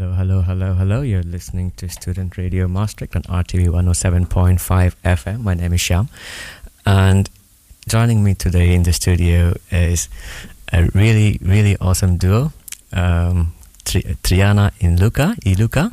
[0.00, 1.02] Hello, hello, hello, hello.
[1.02, 5.42] You're listening to Student Radio Maastricht on RTV 107.5 FM.
[5.42, 6.08] My name is Sham.
[6.86, 7.28] And
[7.86, 10.08] joining me today in the studio is
[10.72, 12.50] a really, really awesome duo,
[12.94, 13.52] um,
[13.84, 15.36] Tri- Triana and Luca.
[15.44, 15.92] Luca.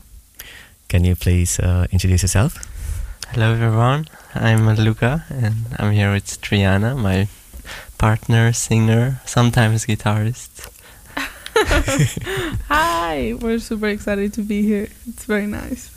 [0.87, 2.65] Can you please uh, introduce yourself?
[3.33, 4.07] Hello, everyone.
[4.33, 7.27] I'm Luca, and I'm here with Triana, my
[7.97, 10.71] partner, singer, sometimes guitarist.
[12.67, 14.87] Hi, we're super excited to be here.
[15.07, 15.89] It's very nice.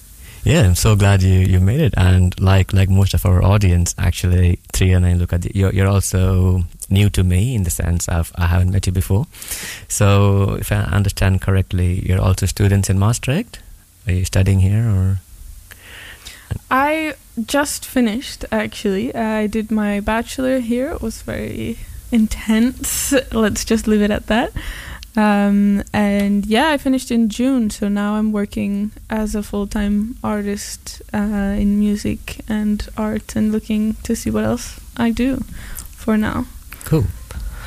[0.42, 1.92] Yeah, I'm so glad you, you made it.
[1.98, 7.10] And like like most of our audience, actually, Triana and Luca, you're, you're also new
[7.10, 9.26] to me in the sense of I haven't met you before.
[9.86, 13.60] So if I understand correctly, you're also students in Maastricht.
[14.06, 15.20] Are you studying here or?
[16.70, 17.14] I
[17.44, 19.14] just finished actually.
[19.14, 20.92] I did my bachelor here.
[20.92, 21.76] It was very
[22.10, 23.12] intense.
[23.32, 24.52] Let's just leave it at that.
[25.16, 30.16] Um, and yeah, I finished in June, so now I'm working as a full time
[30.22, 35.42] artist uh, in music and art and looking to see what else I do
[35.90, 36.46] for now.
[36.84, 37.06] Cool.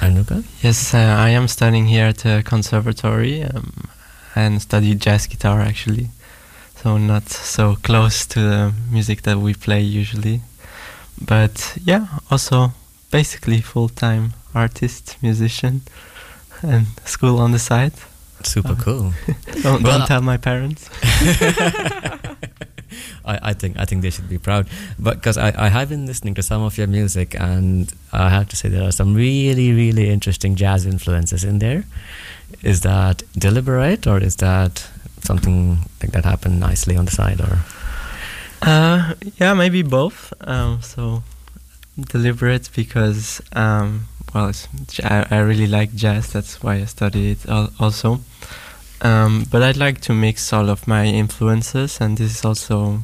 [0.02, 0.44] And Luca?
[0.62, 3.90] Yes, uh, I am studying here at the conservatory um,
[4.36, 6.10] and study jazz guitar actually.
[6.76, 10.42] So not so close to the music that we play usually.
[11.22, 12.74] But yeah, also
[13.12, 15.82] basically full time artist, musician
[16.64, 17.92] and school on the side.
[18.44, 19.14] Super Uh, cool.
[19.64, 20.90] Don't, Well, don't tell my parents.
[23.26, 24.68] I, I think I think they should be proud,
[25.00, 28.48] but because I, I have been listening to some of your music, and I have
[28.50, 31.84] to say there are some really really interesting jazz influences in there.
[32.62, 34.88] Is that deliberate, or is that
[35.24, 37.58] something like that happened nicely on the side, or
[38.62, 40.34] Uh, yeah, maybe both.
[40.42, 41.24] Um, so
[42.00, 44.52] deliberate because um, well,
[45.04, 46.34] I, I really like jazz.
[46.34, 48.22] That's why I study it al- also.
[49.02, 53.02] Um, but I'd like to mix all of my influences, and this is also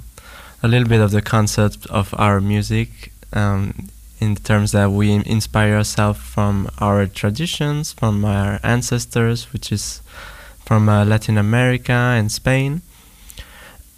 [0.63, 3.11] a little bit of the concept of our music.
[3.33, 10.01] Um, in terms that we inspire ourselves from our traditions, from our ancestors, which is
[10.65, 12.81] from uh, Latin America and Spain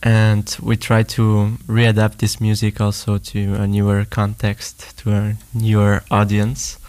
[0.04, 6.04] and we try to readapt this music also to a newer context, to a newer
[6.10, 6.80] audience,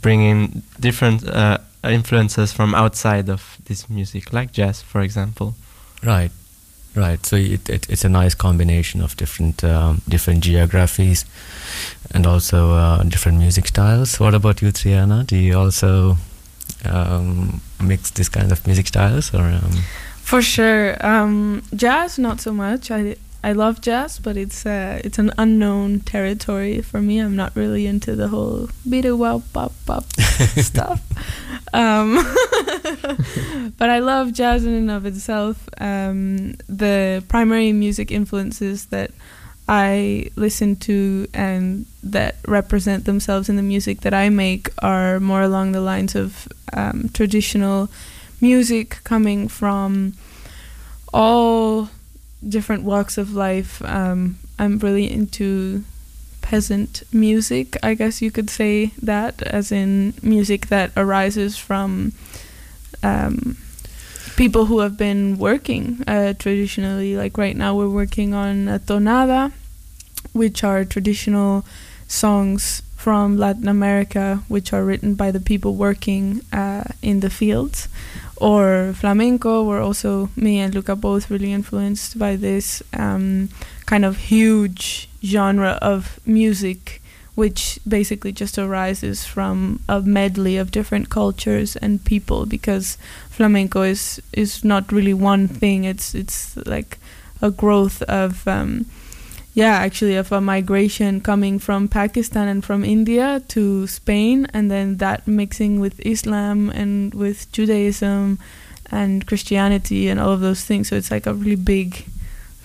[0.00, 5.54] bringing different uh, influences from outside of this music, like jazz, for example.
[6.02, 6.30] right,
[6.96, 7.24] right?
[7.24, 11.24] So it, it it's a nice combination of different um, different geographies,
[12.10, 14.18] and also uh, different music styles.
[14.18, 15.24] What about you, Triana?
[15.26, 16.16] Do you also
[16.84, 19.84] um, mix this kind of music styles, or um,
[20.24, 22.90] For sure, um, jazz not so much.
[22.90, 27.18] I I love jazz, but it's uh, it's an unknown territory for me.
[27.18, 30.04] I'm not really into the whole beat wow pop pop
[30.56, 31.02] stuff.
[31.74, 32.14] Um,
[33.76, 35.68] but I love jazz in and of itself.
[35.78, 39.10] Um, the primary music influences that
[39.68, 45.42] I listen to and that represent themselves in the music that I make are more
[45.42, 47.90] along the lines of um, traditional
[48.44, 50.12] music coming from
[51.14, 51.88] all
[52.46, 53.72] different walks of life.
[53.82, 55.82] Um, I'm really into
[56.42, 62.12] peasant music, I guess you could say that, as in music that arises from
[63.02, 63.56] um,
[64.36, 67.16] people who have been working uh, traditionally.
[67.16, 69.52] Like right now, we're working on a tonada,
[70.34, 71.64] which are traditional
[72.08, 77.88] songs from Latin America, which are written by the people working uh, in the fields.
[78.36, 83.48] Or flamenco, we're also, me and Luca both really influenced by this um,
[83.86, 87.00] kind of huge genre of music,
[87.36, 92.98] which basically just arises from a medley of different cultures and people, because
[93.30, 96.98] flamenco is, is not really one thing, it's, it's like
[97.40, 98.46] a growth of.
[98.48, 98.86] Um,
[99.54, 104.96] yeah, actually, of a migration coming from Pakistan and from India to Spain, and then
[104.98, 108.38] that mixing with Islam and with Judaism
[108.90, 110.88] and Christianity and all of those things.
[110.88, 112.04] So it's like a really big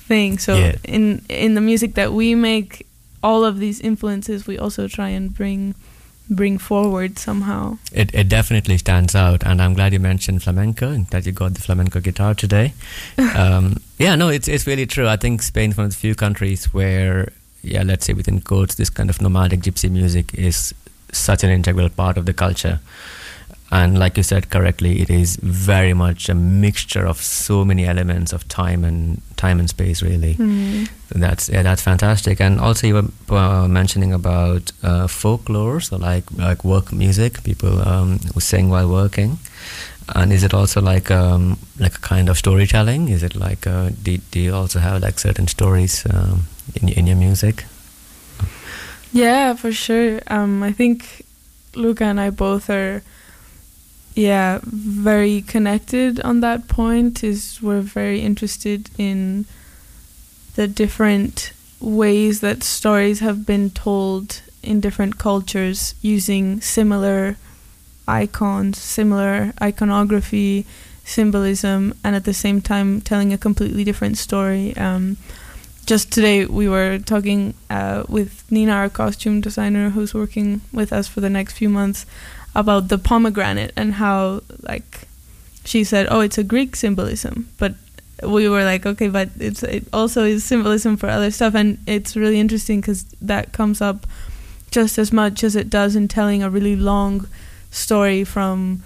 [0.07, 0.37] thing.
[0.39, 0.75] So Yeah.
[0.83, 2.85] in in the music that we make,
[3.21, 5.75] all of these influences we also try and bring
[6.29, 7.77] bring forward somehow.
[7.91, 11.53] it, it definitely stands out and i'm glad you mentioned flamenco and that you got
[11.53, 12.73] the flamenco guitar today.
[13.35, 15.07] Um, yeah no it's, it's really true.
[15.07, 17.31] I think spain's one of the few countries where
[17.61, 20.73] yeah let's say within quotes this kind of nomadic gypsy music is
[21.11, 22.79] such an integral part of the culture
[23.71, 28.33] and like you said correctly it is very much a mixture of so many elements
[28.33, 30.87] of time and time and space really Mm.
[31.09, 32.39] that's yeah, that's fantastic.
[32.41, 37.81] And also, you were uh, mentioning about uh, folklore, so like like work music, people
[37.87, 39.37] um, who sing while working.
[40.15, 43.09] and is it also like um, like a kind of storytelling?
[43.09, 46.43] Is it like uh, do, do you also have like certain stories um,
[46.81, 47.65] in in your music?
[49.11, 50.19] Yeah, for sure.
[50.27, 51.25] Um, I think
[51.75, 53.01] Luca and I both are,
[54.19, 57.23] yeah, very connected on that point.
[57.23, 59.45] Is we're very interested in
[60.55, 67.37] the different ways that stories have been told in different cultures using similar
[68.09, 70.65] icons, similar iconography,
[71.05, 74.75] symbolism, and at the same time telling a completely different story.
[74.75, 75.15] Um,
[75.85, 81.07] just today we were talking uh, with Nina, our costume designer, who's working with us
[81.07, 82.05] for the next few months,
[82.55, 85.07] about the pomegranate and how like
[85.65, 87.75] she said, oh, it's a Greek symbolism, but
[88.23, 92.15] we were like, okay, but it's it also is symbolism for other stuff, and it's
[92.15, 94.07] really interesting because that comes up
[94.71, 97.27] just as much as it does in telling a really long
[97.71, 98.83] story from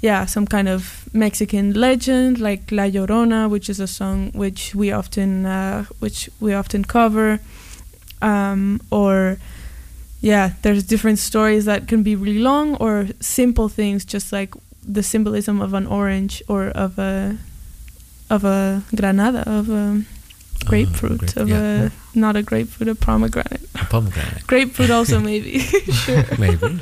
[0.00, 4.92] yeah some kind of Mexican legend like La Llorona, which is a song which we
[4.92, 7.40] often uh, which we often cover,
[8.20, 9.38] um, or
[10.24, 15.02] yeah, there's different stories that can be really long or simple things, just like the
[15.02, 17.36] symbolism of an orange or of a
[18.30, 20.02] of a granada of a
[20.64, 21.90] grapefruit grape- of yeah.
[22.14, 25.58] a not a grapefruit a pomegranate A pomegranate, grapefruit also maybe
[26.02, 26.80] sure maybe.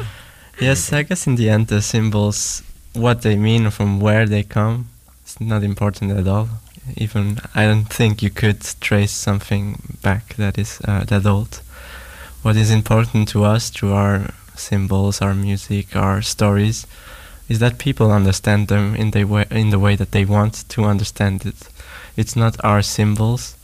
[0.60, 2.62] Yes, I guess in the end, the symbols,
[2.92, 4.86] what they mean from where they come,
[5.24, 6.48] it's not important at all.
[6.96, 11.60] Even I don't think you could trace something back that is uh, that old.
[12.42, 16.88] What is important to us through our symbols, our music, our stories,
[17.48, 20.82] is that people understand them in the way in the way that they want to
[20.84, 21.68] understand it.
[22.16, 23.56] It's not our symbols.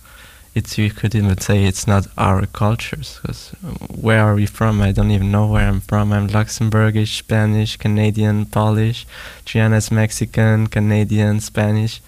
[0.54, 3.19] It's you could even say it's not our cultures.
[3.20, 3.70] Because uh,
[4.06, 4.80] where are we from?
[4.80, 6.12] I don't even know where I'm from.
[6.12, 9.06] I'm Luxembourgish, Spanish, Canadian, Polish.
[9.44, 12.00] Triana's Mexican, Canadian, Spanish.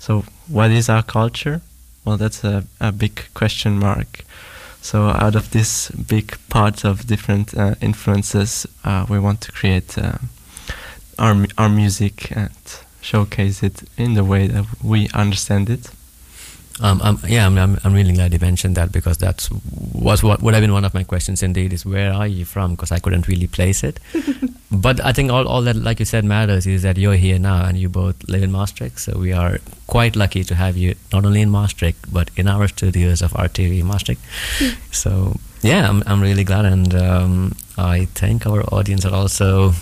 [0.00, 1.60] So what is our culture?
[2.04, 4.24] Well, that's a, a big question mark.
[4.80, 9.98] So out of this big pot of different uh, influences, uh, we want to create
[9.98, 10.18] uh,
[11.18, 12.50] our our music and
[13.00, 15.90] showcase it in the way that we understand it.
[16.80, 19.48] Um, um, yeah, I'm, I'm, I'm really glad you mentioned that because that's
[19.94, 21.42] was what would have been one of my questions.
[21.42, 22.72] Indeed, is where are you from?
[22.72, 23.98] Because I couldn't really place it.
[24.70, 27.64] but I think all, all that, like you said, matters is that you're here now
[27.64, 28.98] and you both live in Maastricht.
[28.98, 32.68] So we are quite lucky to have you not only in Maastricht but in our
[32.68, 34.20] studios of RTV Maastricht.
[34.90, 39.72] so yeah, I'm, I'm really glad, and um, I think our audience are also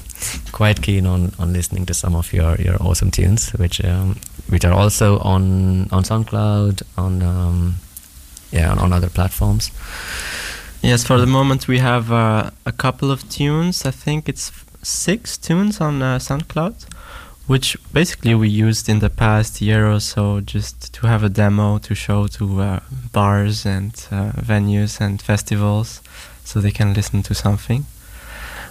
[0.53, 4.17] quite keen on, on listening to some of your, your awesome tunes, which um,
[4.49, 7.77] which are also on on SoundCloud, on um,
[8.51, 9.71] yeah, on, on other platforms.
[10.83, 13.87] Yes, for the moment we have uh, a couple of tunes.
[13.87, 14.53] I think it's
[14.83, 16.75] six tunes on uh, SoundCloud,
[17.47, 21.79] which basically we used in the past year or so just to have a demo
[21.79, 22.81] to show to uh,
[23.13, 26.03] bars and uh, venues and festivals
[26.45, 27.87] so they can listen to something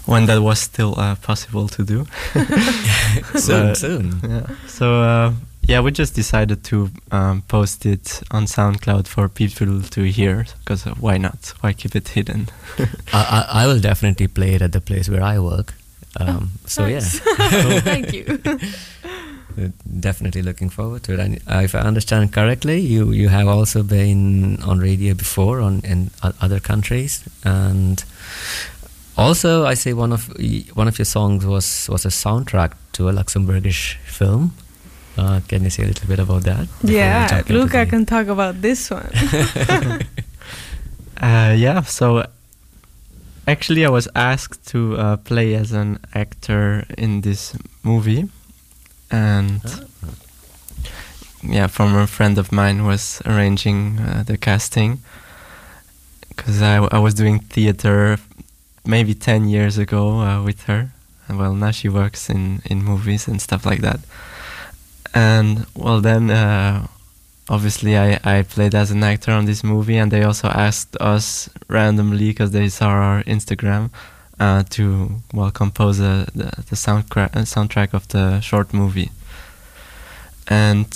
[0.06, 2.06] when that was still uh, possible to do.
[3.36, 4.20] soon, soon.
[4.24, 4.48] Yeah.
[4.68, 5.34] So uh,
[5.68, 10.86] yeah, we just decided to um, post it on SoundCloud for people to hear because
[10.88, 11.54] uh, why not?
[11.62, 12.48] Why keep it hidden?
[13.14, 15.74] I, I, I will definitely play it at the place where I work.
[16.20, 17.22] Um, so Nice.
[17.26, 18.40] yeah, thank you
[19.56, 19.68] Uh,
[20.00, 21.20] definitely looking forward to it.
[21.20, 26.10] And if I understand correctly, you you have also been on radio before on in
[26.42, 28.04] other countries, and
[29.16, 30.28] also I say one of
[30.76, 34.54] one of your songs was was a soundtrack to a Luxembourgish film.
[35.18, 36.68] Uh, can you say a little bit about that?
[36.84, 39.10] yeah luca can talk about this one
[41.22, 42.26] Uh, yeah, so
[43.48, 48.28] actually, I was asked to uh, play as an actor in this movie,
[49.10, 49.80] and Ah.
[51.44, 55.00] yeah, from a friend of mine who was arranging uh, the casting,
[56.30, 58.18] because I, I was doing theater
[58.86, 60.92] maybe 10 years ago uh, with her.
[61.30, 64.00] And well, now she works in, in movies and stuff like that.
[65.14, 66.88] And well, then uh,
[67.50, 71.50] obviously I, I played as an actor on this movie, and they also asked us
[71.68, 73.92] randomly because they saw our Instagram
[74.40, 79.12] uh, to well compose a, the the soundcra- uh, soundtrack of the short movie.
[80.48, 80.88] And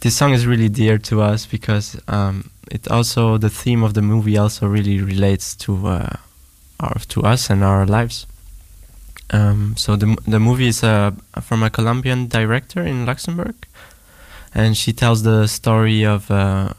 [0.00, 4.02] this song is really dear to us because um, it also the theme of the
[4.02, 6.16] movie also really relates to uh,
[6.78, 8.26] our to us and our lives.
[9.32, 13.54] Um, so the the movie is uh, from a Colombian director in Luxembourg,
[14.54, 16.72] and she tells the story of uh,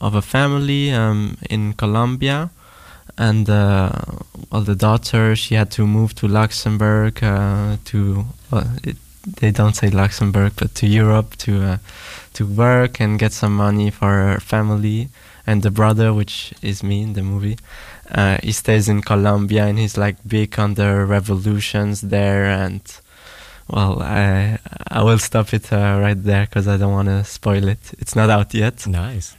[0.00, 2.50] of a family um, in Colombia,
[3.16, 3.92] and uh,
[4.50, 8.96] well, the daughter she had to move to Luxembourg uh, to well, it,
[9.40, 11.78] they don't say Luxembourg, but to Europe to uh,
[12.34, 15.08] to work and get some money for her family.
[15.46, 17.56] And the brother, which is me in the movie,
[18.10, 22.44] uh, he stays in Colombia and he's like big on the revolutions there.
[22.44, 22.82] And
[23.68, 27.68] well, I I will stop it uh, right there because I don't want to spoil
[27.68, 27.92] it.
[27.98, 28.86] It's not out yet.
[28.86, 29.36] Nice.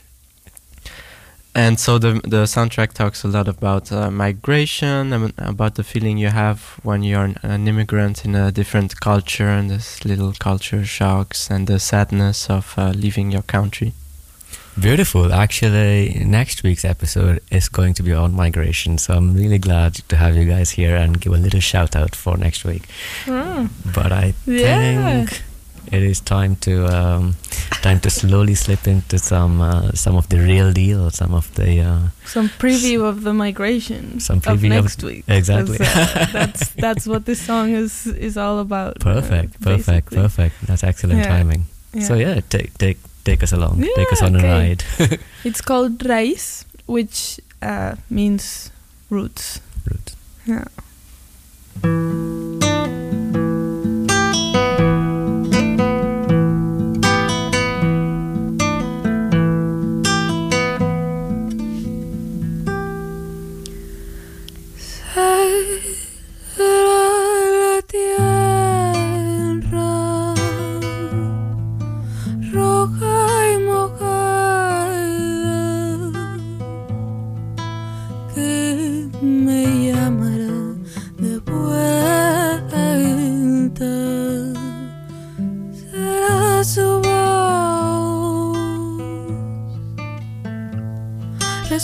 [1.54, 6.16] And so the the soundtrack talks a lot about uh, migration, and about the feeling
[6.16, 10.86] you have when you're an, an immigrant in a different culture, and this little culture
[10.86, 13.92] shocks, and the sadness of uh, leaving your country.
[14.80, 15.32] Beautiful.
[15.32, 20.16] Actually, next week's episode is going to be on migration, so I'm really glad to
[20.16, 22.84] have you guys here and give a little shout out for next week.
[23.26, 23.68] Mm.
[23.94, 25.26] But I Yeah.
[25.26, 25.42] think
[25.92, 27.34] it is time to um,
[27.82, 31.80] time to slowly slip into some uh, some of the real deal, some of the
[31.80, 35.24] uh, Some preview of the migration Some of preview of- next week.
[35.28, 38.96] Exactly, uh, that's that's what this song is is all about.
[39.04, 40.16] uh, perfect, perfect, basically.
[40.16, 40.54] perfect.
[40.66, 41.28] That's excellent Yeah.
[41.36, 41.64] timing.
[42.00, 43.82] So yeah, take take take us along.
[43.82, 44.46] take us on okay.
[44.46, 44.84] a ride.
[45.44, 48.70] It's called Raiz, which uh, means
[49.10, 49.60] roots.
[49.86, 50.14] Route.
[50.46, 50.64] Yeah.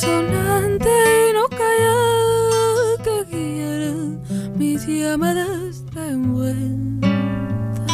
[0.00, 0.88] Resonante
[1.28, 3.94] y no callada que guiará
[4.56, 7.88] mis llamadas de vuelta.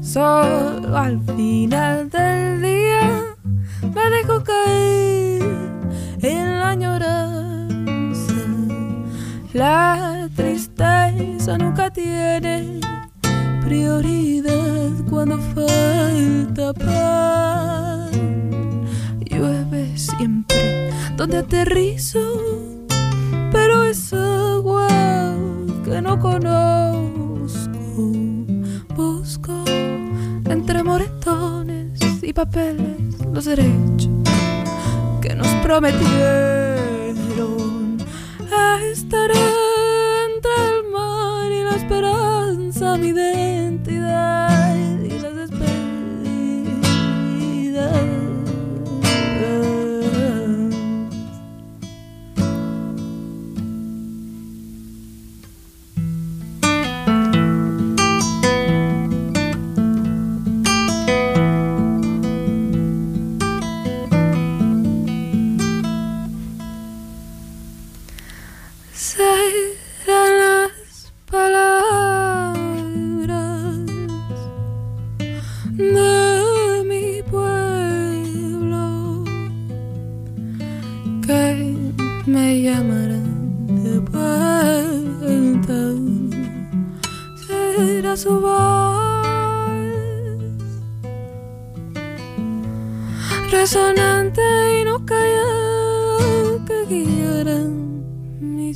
[0.00, 3.36] Solo al final del día
[3.82, 5.42] me dejo caer
[6.22, 8.34] en la añoranza.
[9.52, 12.80] La tristeza nunca tiene
[13.62, 18.10] prioridad cuando falta paz
[19.26, 20.37] llueve siempre
[21.18, 22.20] donde aterrizo,
[23.50, 24.86] pero es agua
[25.84, 27.68] que no conozco.
[28.94, 34.08] Busco entre moretones y papeles los derechos
[35.20, 36.78] que nos prometieron.
[38.92, 39.67] Estaré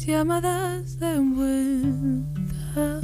[0.02, 3.00] mis llamadas de vuelta.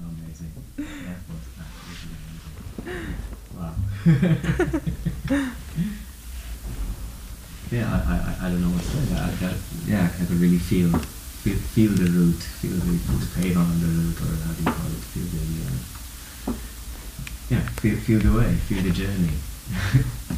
[0.00, 0.52] Amazing.
[0.76, 2.16] That was amazing.
[3.56, 3.74] Wow.
[7.70, 9.14] yeah, I, I, I don't know what to say.
[9.14, 9.54] I, I,
[9.86, 10.90] yeah, I really feel
[11.48, 14.70] feel feel the root, feel the, the pain on the root, or how do you
[14.70, 15.02] call it?
[15.12, 15.40] Feel the
[15.70, 16.54] uh,
[17.50, 19.32] yeah, feel feel the way, feel the journey.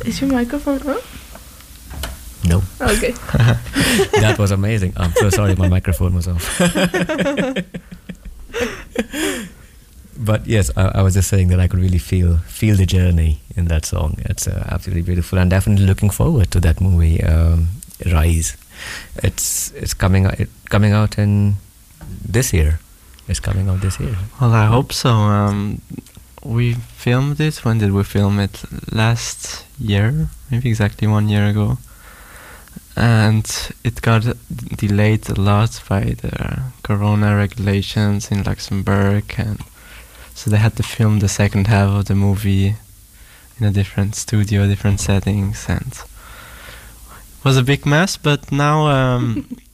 [0.05, 1.01] Is your microphone on?
[2.49, 3.11] No, Okay.
[4.21, 4.95] that was amazing.
[4.97, 6.59] I'm so sorry, my microphone was off.
[10.19, 13.41] but yes, I, I was just saying that I could really feel feel the journey
[13.57, 14.17] in that song.
[14.25, 17.69] It's uh, absolutely beautiful, and definitely looking forward to that movie, um,
[18.07, 18.57] Rise.
[19.23, 21.57] It's it's coming out it, coming out in
[22.27, 22.81] this year.
[23.29, 24.17] It's coming out this year.
[24.41, 25.11] Well, I hope so.
[25.11, 25.83] Um,
[26.43, 27.65] we filmed it.
[27.65, 28.65] When did we film it?
[28.93, 31.79] Last year, maybe exactly one year ago.
[32.97, 33.47] And
[33.85, 34.25] it got
[34.77, 39.61] delayed a lot by the corona regulations in Luxembourg, and
[40.35, 42.75] so they had to film the second half of the movie
[43.59, 48.17] in a different studio, different settings, and it was a big mess.
[48.17, 49.57] But now, um,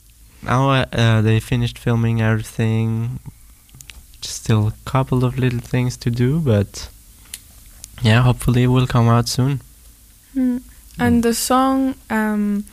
[0.46, 3.20] now uh, uh, they finished filming everything.
[4.22, 6.88] Still a couple of little things to do, but
[8.02, 9.60] yeah, hopefully it will come out soon.
[10.34, 10.62] Mm.
[10.98, 12.64] And the song um,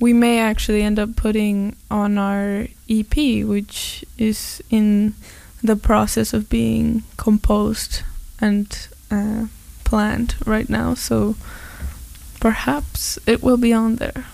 [0.00, 5.14] we may actually end up putting on our EP, which is in
[5.62, 8.02] the process of being composed
[8.40, 9.46] and uh,
[9.84, 10.94] planned right now.
[10.94, 11.36] So
[12.40, 14.26] perhaps it will be on there.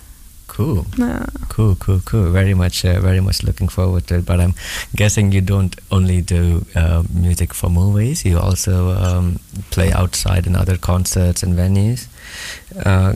[0.52, 0.84] Cool.
[0.98, 1.24] Yeah.
[1.48, 2.30] Cool, cool, cool.
[2.30, 4.26] Very much, uh, very much looking forward to it.
[4.26, 4.54] But I'm
[4.94, 9.38] guessing you don't only do uh, music for movies; you also um,
[9.70, 12.06] play outside in other concerts and venues.
[12.84, 13.14] Uh,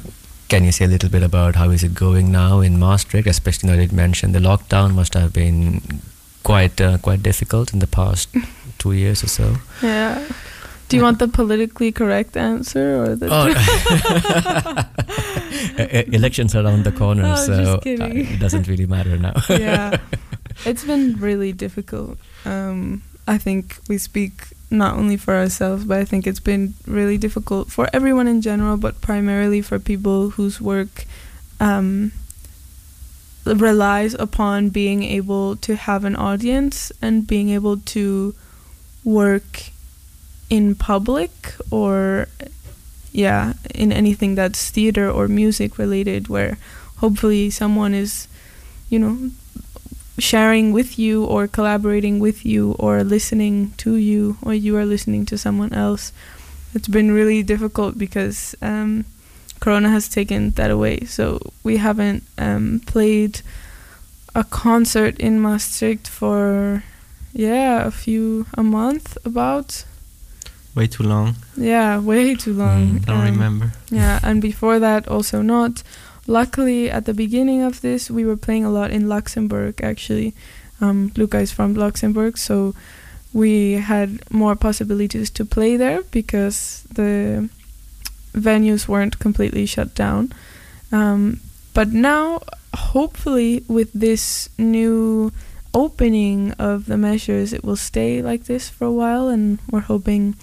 [0.48, 3.26] can you say a little bit about how is it going now in Maastricht?
[3.26, 5.82] Especially, you know, you mentioned the lockdown must have been
[6.42, 8.30] quite uh, quite difficult in the past
[8.78, 9.56] two years or so.
[9.82, 10.26] Yeah.
[10.88, 13.28] Do you want the politically correct answer or the?
[13.30, 15.22] Oh.
[16.12, 19.34] Elections are around the corner, Oh, so uh, it doesn't really matter now.
[19.50, 19.96] yeah,
[20.64, 22.18] it's been really difficult.
[22.44, 27.18] Um, I think we speak not only for ourselves, but I think it's been really
[27.18, 31.04] difficult for everyone in general, but primarily for people whose work
[31.60, 32.12] um,
[33.44, 38.34] relies upon being able to have an audience and being able to
[39.04, 39.70] work
[40.50, 42.28] in public or
[43.16, 46.58] yeah in anything that's theater or music related where
[46.98, 48.28] hopefully someone is
[48.90, 49.30] you know
[50.18, 55.26] sharing with you or collaborating with you or listening to you or you are listening
[55.26, 56.12] to someone else.
[56.74, 59.04] It's been really difficult because um,
[59.60, 61.00] corona has taken that away.
[61.00, 63.40] So we haven't um, played
[64.34, 66.82] a concert in maastricht for
[67.32, 69.84] yeah a few a month about
[70.76, 71.34] Way too long.
[71.56, 73.06] yeah way too long Mm.
[73.06, 73.66] Don't Um, remember.
[73.90, 75.82] yeah, and before that also not.
[76.28, 79.74] Luckily, at the beginning of this, we were playing a lot in Luxembourg.
[79.82, 80.34] Actually,
[80.80, 82.74] um, Luca is from Luxembourg, so
[83.32, 87.48] we had more possibilities to play there because the
[88.34, 90.32] venues weren't completely shut down.
[90.92, 91.38] Um,
[91.74, 92.40] but now,
[92.92, 95.30] hopefully, with this new
[95.72, 100.34] opening of the measures, it will stay like this for a while, and we're hoping,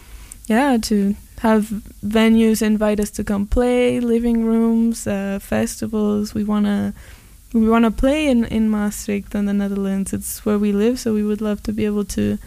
[0.47, 1.65] yeah, to have
[2.05, 6.33] venues invite us to come play, living rooms, uh, festivals.
[6.33, 6.93] We wanna
[7.53, 10.13] we wanna play in in Maastricht in the Netherlands.
[10.13, 12.37] It's where we live, so we would love to be able to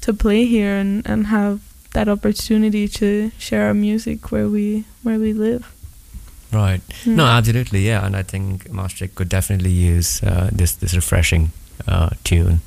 [0.00, 1.60] to play here and and have
[1.92, 5.72] that opportunity to share our music where we where we live.
[6.52, 6.80] Right.
[7.04, 7.16] Mm.
[7.16, 11.50] No, absolutely, yeah, and I think Maastricht could definitely use uh, this this refreshing
[11.88, 12.60] uh, tune.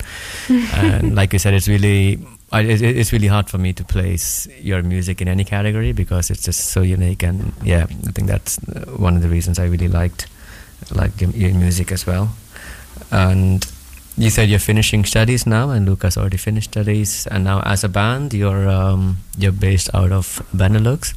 [0.50, 2.20] and like you said, it's really
[2.52, 6.32] I, it, it's really hard for me to place your music in any category because
[6.32, 7.24] it's just so unique.
[7.24, 8.58] And yeah, I think that's
[8.98, 10.28] one of the reasons I really liked
[10.92, 12.30] liked your, your music as well.
[13.12, 13.66] And
[14.18, 17.90] you said you're finishing studies now, and Lucas already finished studies, and now as a
[17.90, 21.14] band, you're um, you're based out of Benelux,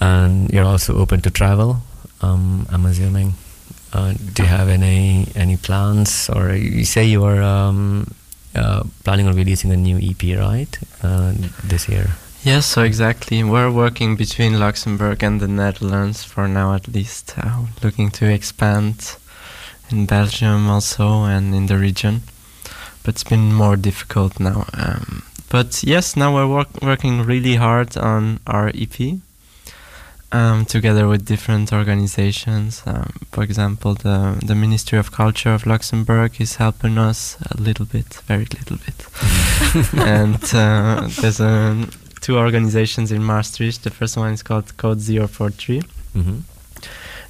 [0.00, 1.82] and you're also open to travel.
[2.20, 3.34] Um, I'm assuming.
[3.92, 8.06] Uh, do you have any any plans, or you say you are um,
[8.54, 11.32] uh, planning on releasing a new EP, right, uh,
[11.64, 12.10] this year?
[12.42, 13.44] Yes, so exactly.
[13.44, 17.34] We're working between Luxembourg and the Netherlands for now, at least.
[17.36, 19.16] Uh, looking to expand
[19.90, 22.22] in Belgium also and in the region,
[23.02, 24.66] but it's been more difficult now.
[24.72, 29.20] Um, but yes, now we're work- working really hard on our EP.
[30.32, 36.40] Um, together with different organizations, um, for example, the the Ministry of Culture of Luxembourg
[36.40, 39.06] is helping us a little bit, very little bit,
[40.06, 41.84] and uh, there's a
[42.20, 43.82] two organizations in Maastricht.
[43.82, 45.82] The first one is called Code 043,
[46.14, 46.38] Mm-hmm.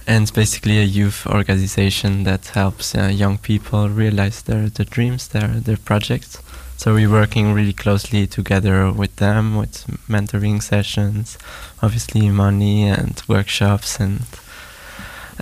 [0.07, 5.29] and it's basically a youth organization that helps uh, young people realize their, their dreams,
[5.29, 6.39] their their projects.
[6.81, 11.37] So we're working really closely together with them, with mentoring sessions,
[11.83, 14.23] obviously money and workshops, and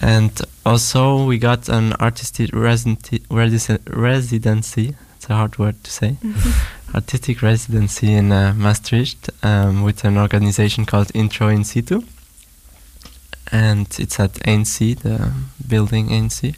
[0.02, 0.32] and
[0.66, 3.22] also we got an artistic residency.
[3.30, 4.96] residency.
[5.14, 6.16] It's a hard word to say
[6.92, 12.02] artistic residency in uh, Maastricht um, with an organization called Intro in Situ.
[13.52, 15.30] And it's at ANC, the
[15.68, 16.56] building ANC.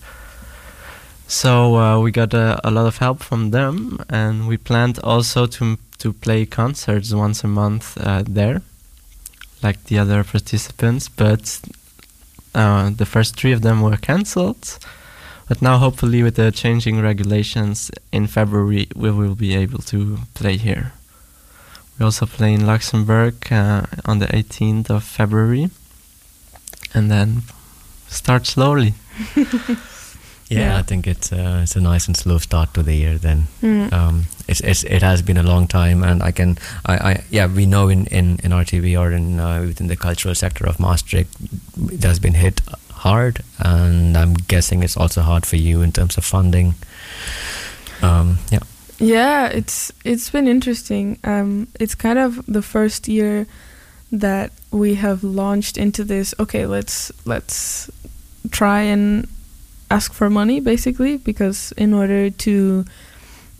[1.30, 5.46] So uh, we got a, a lot of help from them, and we planned also
[5.46, 8.62] to to play concerts once a month uh, there,
[9.62, 11.08] like the other participants.
[11.08, 11.60] But
[12.52, 14.76] uh, the first three of them were cancelled.
[15.46, 20.56] But now, hopefully, with the changing regulations in February, we will be able to play
[20.56, 20.92] here.
[21.96, 25.70] we also play in Luxembourg uh, on the 18th of February,
[26.92, 27.42] and then
[28.08, 28.94] start slowly.
[30.50, 30.78] Yeah, Yeah.
[30.80, 33.18] I think it's uh, it's a nice and slow start to the year.
[33.18, 33.92] Then Mm.
[33.92, 37.46] um, it's, it's it has been a long time, and I can I, I yeah
[37.56, 41.28] we know in in in RTV or in uh, within the cultural sector of Maastricht,
[41.92, 42.60] it has been hit
[43.04, 46.74] hard, and I'm guessing it's also hard for you in terms of funding.
[48.02, 48.60] Um, yeah.
[48.98, 51.18] Yeah, it's it's been interesting.
[51.24, 53.46] Um, it's kind of the first year
[54.20, 56.34] that we have launched into this.
[56.38, 57.88] Okay, let's let's
[58.50, 59.26] try and
[59.90, 62.84] ask for money, basically, because in order to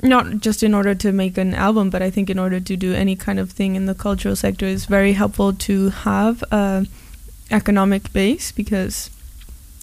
[0.02, 2.94] not just in order to make an album, but I think in order to do
[2.94, 6.86] any kind of thing in the cultural sector, it's very helpful to have a
[7.50, 9.10] economic base because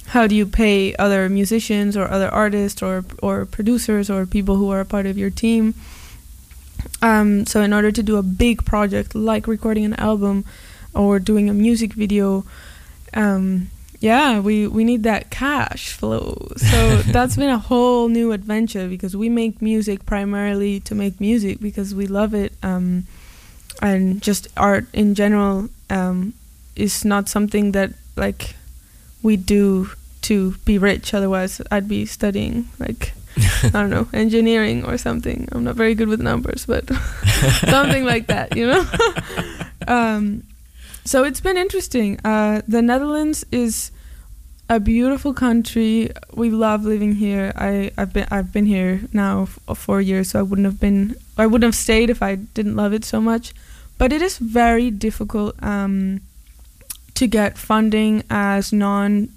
[0.08, 4.72] how do you pay other musicians or other artists or or producers or people who
[4.72, 5.76] are a part of your team?
[7.02, 10.46] Um, so in order to do a big project like recording an album
[10.94, 12.46] or doing a music video,
[13.14, 16.48] um, yeah, we we need that cash flow.
[16.58, 21.60] So that's been a whole new adventure because we make music primarily to make music
[21.60, 23.08] because we love it, um,
[23.82, 26.34] and just art in general um,
[26.76, 28.56] is not something that like
[29.24, 29.90] we do
[30.24, 31.14] to be rich.
[31.14, 33.14] Otherwise, I'd be studying like
[33.64, 35.48] I don't know engineering or something.
[35.52, 36.88] I'm not very good with numbers, but
[37.66, 38.86] something like that, you know.
[39.88, 40.44] um,
[41.08, 42.20] so it's been interesting.
[42.24, 43.92] Uh, the Netherlands is
[44.70, 46.12] a beautiful country.
[46.34, 47.54] We love living here.
[47.56, 51.16] I I've been I've been here now for four years, so I wouldn't have been
[51.38, 53.54] I wouldn't have stayed if I didn't love it so much.
[53.98, 56.22] But it is very difficult um,
[57.16, 59.30] to get funding as non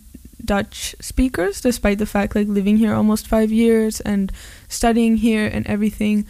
[0.45, 4.33] Dutch speakers, despite the fact like living here almost five years and
[4.69, 6.27] studying here and everything.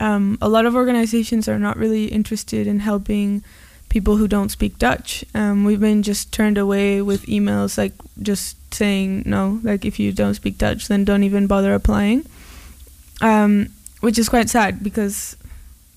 [0.00, 3.42] Um, a lot of organizations are not really interested in helping
[3.88, 5.24] people who don't speak Dutch.
[5.34, 10.12] Um, we've been just turned away with emails like just saying no, like if you
[10.12, 12.24] don't speak Dutch, then don't even bother applying.
[13.20, 13.68] Um,
[14.00, 15.36] which is quite sad because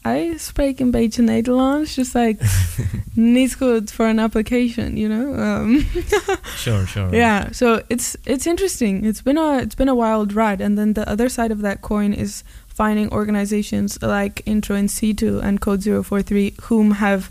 [0.03, 2.41] I spreek een beetje Nederlands, just like
[3.15, 5.35] niet goed for an application, you know.
[5.35, 5.85] Um,
[6.57, 7.13] Sure, sure.
[7.13, 9.05] yeah, so it's it's interesting.
[9.05, 11.81] It's been a it's been a wild ride, and then the other side of that
[11.81, 17.29] coin is finding organizations like Intro in Situ and Code 043 whom have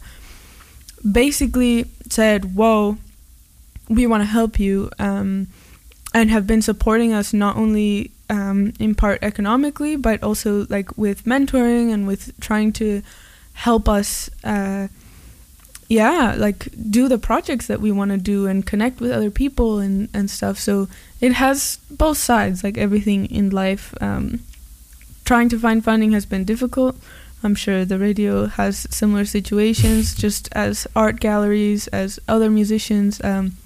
[1.09, 2.99] basically said, "Whoa,
[3.89, 5.49] we want to help you," um,
[6.15, 11.25] and have been supporting us not only um, in part economically, but also like with
[11.25, 13.03] mentoring and with trying to
[13.55, 14.31] help us.
[14.45, 14.89] Uh,
[15.89, 19.81] yeah, like do the projects that we want to do and connect with other people
[19.81, 20.57] and, and stuff.
[20.57, 20.87] So
[21.21, 23.93] it has both sides, like everything in life.
[24.01, 24.39] Um,
[25.25, 26.97] trying to find funding has been difficult.
[27.43, 33.23] I'm sure the radio has similar situations, just as art galleries, as other musicians.
[33.25, 33.57] Um,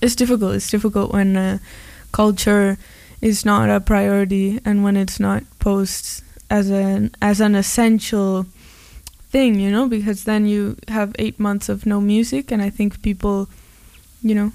[0.00, 0.54] it's difficult.
[0.54, 1.58] It's difficult when uh,
[2.12, 2.78] culture
[3.20, 8.46] is not a priority and when it's not posed as an as an essential
[9.30, 13.02] thing, you know, because then you have eight months of no music, and I think
[13.02, 13.48] people,
[14.22, 14.52] you know,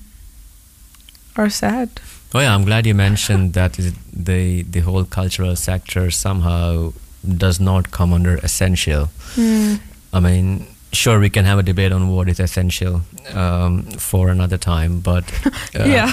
[1.35, 1.89] are sad.
[2.33, 3.73] Oh yeah, I'm glad you mentioned that
[4.11, 9.09] the the whole cultural sector somehow does not come under essential.
[9.37, 13.01] I mean, sure, we can have a debate on what is essential
[13.33, 15.23] um, for another time, but
[15.75, 16.11] uh, Yeah.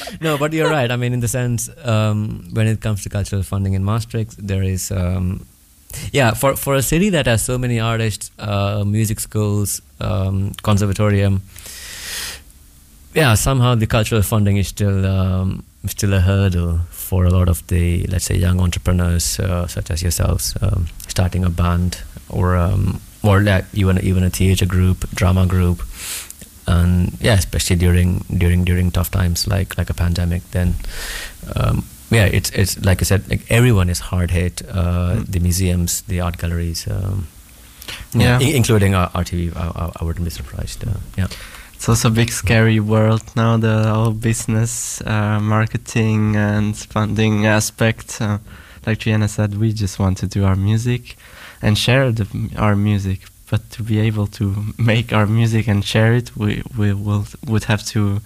[0.20, 0.90] no, but you're right.
[0.90, 4.62] I mean, in the sense, um, when it comes to cultural funding in Maastricht, there
[4.62, 5.46] is, um,
[6.12, 11.40] yeah, for for a city that has so many artists, uh, music schools, um, conservatorium,
[13.14, 17.62] yeah, somehow the cultural funding is still um, still a hurdle for a lot of
[17.66, 21.96] the let's say young entrepreneurs uh, such as yourselves um, starting a band
[22.28, 25.82] or um, or like even even a theater group, drama group,
[26.66, 30.74] and yeah, especially during during during tough times like like a pandemic, then.
[31.56, 34.62] Um, yeah, it's it's like I said, like everyone is hard hit.
[34.68, 35.26] Uh, Mm.
[35.32, 37.26] The museums, the art galleries, um,
[38.14, 38.38] Yeah.
[38.40, 39.52] i- including our RTV.
[39.56, 40.84] I, I, I wouldn't be surprised.
[40.88, 41.28] Uh, yeah.
[41.78, 48.20] It's also a big scary world now, the whole business, uh, marketing and funding aspect.
[48.20, 48.38] Uh,
[48.84, 51.14] like Triana said, we just want to do our music
[51.62, 52.26] and share the,
[52.58, 53.20] our music.
[53.48, 57.64] But to be able to make our music and share it, we, we will would
[57.64, 58.22] have to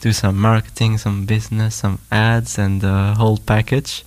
[0.00, 4.04] do some marketing, some business, some ads, and the whole package,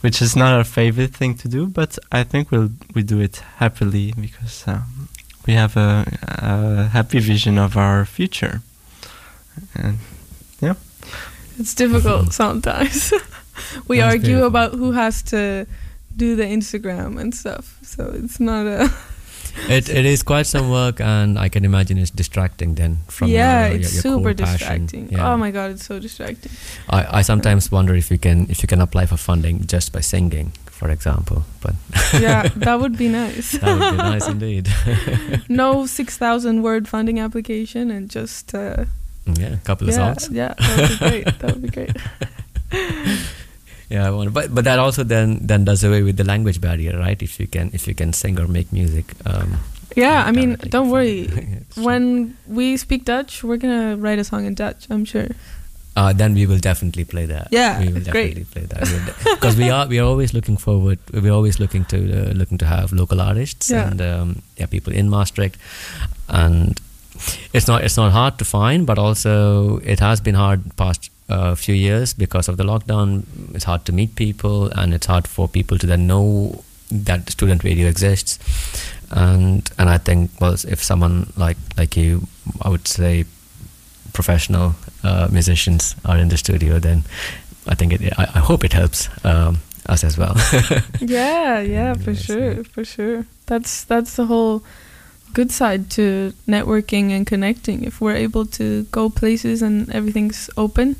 [0.00, 1.66] which is not our favorite thing to do.
[1.66, 4.97] But I think we'll we do it happily because um,
[5.46, 8.60] we have a, a happy vision of our future.
[9.74, 9.98] And
[10.60, 10.74] yeah,
[11.58, 13.12] It's difficult sometimes.
[13.88, 14.46] we That's argue beautiful.
[14.46, 15.66] about who has to
[16.16, 17.78] do the Instagram and stuff.
[17.82, 18.90] So it's not a
[19.68, 23.34] it it is quite some work, and I can imagine it's distracting then from uh,
[23.34, 25.08] yeah, your, your, it's your super distracting.
[25.10, 25.32] Yeah.
[25.32, 26.52] Oh my god, it's so distracting.
[26.90, 30.00] I, I sometimes wonder if you can if you can apply for funding just by
[30.00, 31.42] singing, for example.
[31.60, 31.74] But
[32.20, 33.52] yeah, that would be nice.
[33.58, 34.68] that would be nice indeed.
[35.48, 38.84] no six thousand word funding application and just uh,
[39.26, 40.30] yeah, a couple of yeah, songs.
[40.30, 41.38] yeah, that would be great.
[41.40, 41.96] That would be great.
[43.88, 46.98] Yeah, I wonder, but but that also then then does away with the language barrier,
[46.98, 47.16] right?
[47.22, 49.14] If you can if you can sing or make music.
[49.24, 49.60] Um,
[49.96, 51.26] Yeah, I mean, don't worry.
[51.74, 54.84] When we speak Dutch, we're gonna write a song in Dutch.
[54.92, 55.28] I'm sure.
[55.96, 57.48] Uh, then we will definitely play that.
[57.50, 58.34] Yeah, we will great.
[58.34, 60.98] definitely play that because we are we are always looking forward.
[61.12, 63.88] We're always looking to uh, looking to have local artists Yeah.
[63.90, 65.56] and um, yeah, people in Maastricht,
[66.28, 66.80] and
[67.52, 71.54] it's not it's not hard to find, but also it has been hard past uh,
[71.54, 73.22] few years because of the lockdown.
[73.54, 77.64] It's hard to meet people, and it's hard for people to then know that student
[77.64, 78.38] radio exists.
[79.10, 82.22] And and I think well, if someone like like you,
[82.62, 83.24] I would say
[84.12, 87.04] professional uh, musicians are in the studio, then
[87.66, 88.18] I think it.
[88.18, 90.36] I, I hope it helps um, us as well.
[91.00, 93.26] yeah, yeah, for sure, for sure.
[93.46, 94.62] That's that's the whole
[95.34, 97.84] good side to networking and connecting.
[97.84, 100.96] If we're able to go places and everything's open,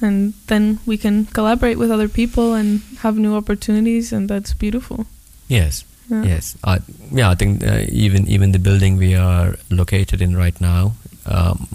[0.00, 5.06] and then we can collaborate with other people and have new opportunities, and that's beautiful.
[5.48, 5.84] yes.
[6.10, 6.24] Yeah.
[6.24, 7.30] Yes, I, yeah.
[7.30, 10.92] I think uh, even even the building we are located in right now,
[11.24, 11.68] um,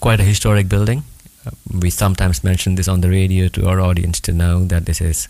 [0.00, 1.04] quite a historic building.
[1.46, 5.00] Uh, we sometimes mention this on the radio to our audience to know that this
[5.00, 5.28] is.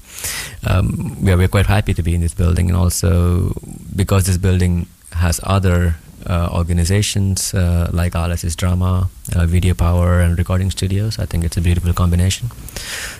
[0.66, 3.52] Um, we are we're quite happy to be in this building, and also
[3.94, 5.96] because this building has other
[6.26, 11.18] uh, organizations uh, like RSS Drama, uh, Video Power, and recording studios.
[11.18, 12.50] I think it's a beautiful combination.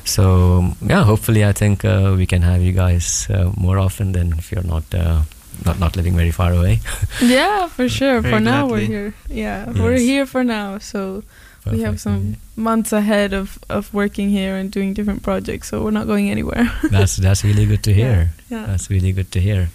[0.05, 4.33] So yeah, hopefully, I think uh, we can have you guys uh, more often than
[4.39, 5.23] if you're not uh,
[5.65, 6.81] not not living very far away.
[7.21, 8.21] Yeah, for sure.
[8.21, 9.15] Very for now, we're here.
[9.29, 10.79] Yeah, we're here for now.
[10.79, 11.23] So
[11.71, 12.01] we have Perfect.
[12.01, 15.69] some months ahead of, of working here and doing different projects.
[15.69, 16.71] So we're not going anywhere.
[16.91, 18.31] That's that's really good to hear.
[18.51, 18.67] Yeah.
[18.67, 19.69] That's really good to hear.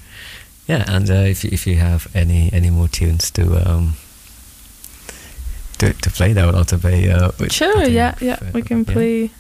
[0.68, 3.96] Yeah, and uh, if you- if you have any any more tunes to um
[5.80, 7.74] to to play, that would also be uh, I Sure.
[7.82, 8.14] think, Yeah.
[8.22, 8.38] Yeah.
[8.42, 9.32] uh, We can yeah, play.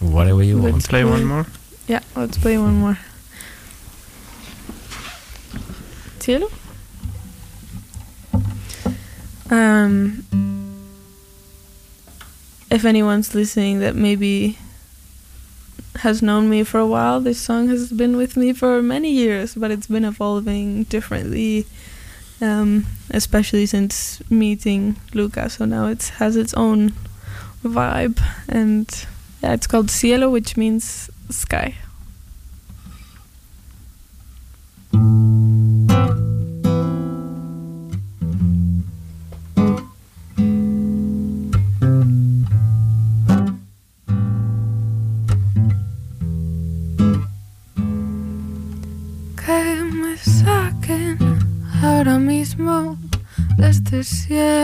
[0.00, 0.88] whatever you Let's want.
[0.88, 1.10] Play play.
[1.10, 1.46] one more.
[1.88, 2.00] Yeah.
[2.14, 2.98] Let's play one more.
[6.20, 6.48] Cielo.
[9.50, 10.24] Um.
[12.70, 14.58] If anyone's listening that maybe
[15.96, 19.54] has known me for a while, this song has been with me for many years,
[19.56, 21.66] but it's been evolving differently,
[22.40, 25.50] um, especially since meeting Luca.
[25.50, 26.92] So now it has its own
[27.64, 28.88] vibe, and
[29.42, 31.74] yeah, it's called Cielo, which means sky.
[54.28, 54.59] De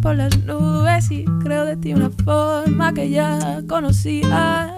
[0.00, 4.74] por las nubes y creo de ti una forma que ya conocía.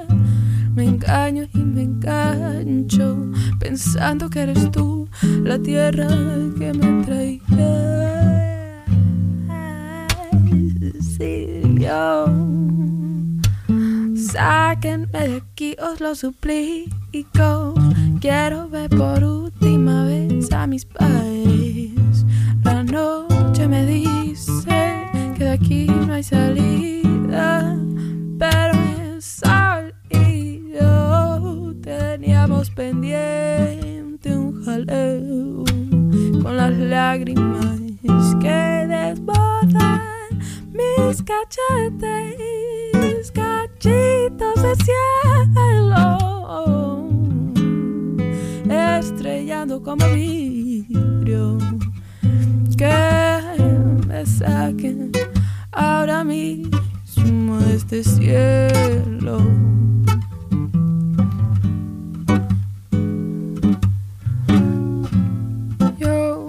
[0.75, 3.17] Me engaño y me engancho
[3.59, 5.09] pensando que eres tú
[5.43, 6.09] la tierra
[6.59, 8.01] que me traía.
[11.81, 12.27] Yo.
[14.15, 17.75] Sáquenme de aquí, os lo suplico.
[18.21, 22.25] Quiero ver por última vez a mis padres.
[22.63, 25.00] La noche me dice
[25.51, 27.77] aquí no hay salida,
[28.39, 35.65] pero el sol y yo teníamos pendiente un jaleo
[36.43, 37.81] con las lágrimas
[38.41, 40.01] que desbordan
[40.73, 42.37] mis cachetes,
[43.33, 46.19] cachitos de cielo,
[48.99, 51.59] estrella brillando como vidrio.
[52.79, 52.97] Que
[54.09, 55.13] me saquen
[55.81, 59.41] ahora mismo de este cielo.
[65.99, 66.47] Yo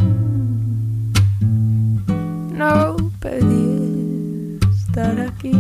[2.54, 5.58] no pedí estar aquí.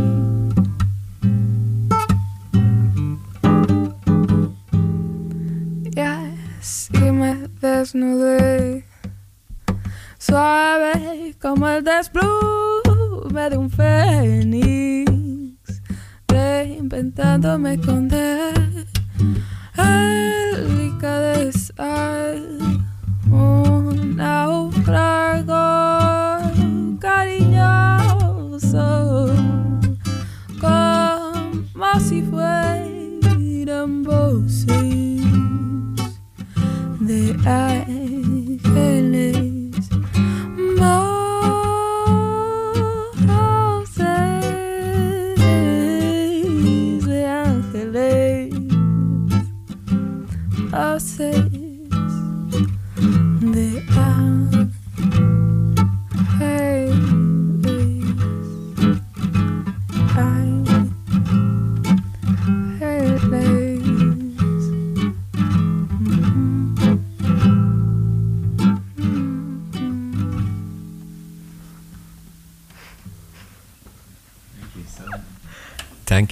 [6.93, 8.85] Y me desnudé,
[10.17, 11.83] suave como el
[13.31, 15.09] desplume de un fénix,
[16.27, 18.09] reinventándome con
[19.77, 20.95] delicadeza,
[23.29, 25.20] un náufrago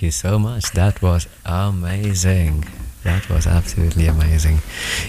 [0.09, 0.71] you so much.
[0.71, 2.65] That was amazing.
[3.03, 4.57] That was absolutely amazing.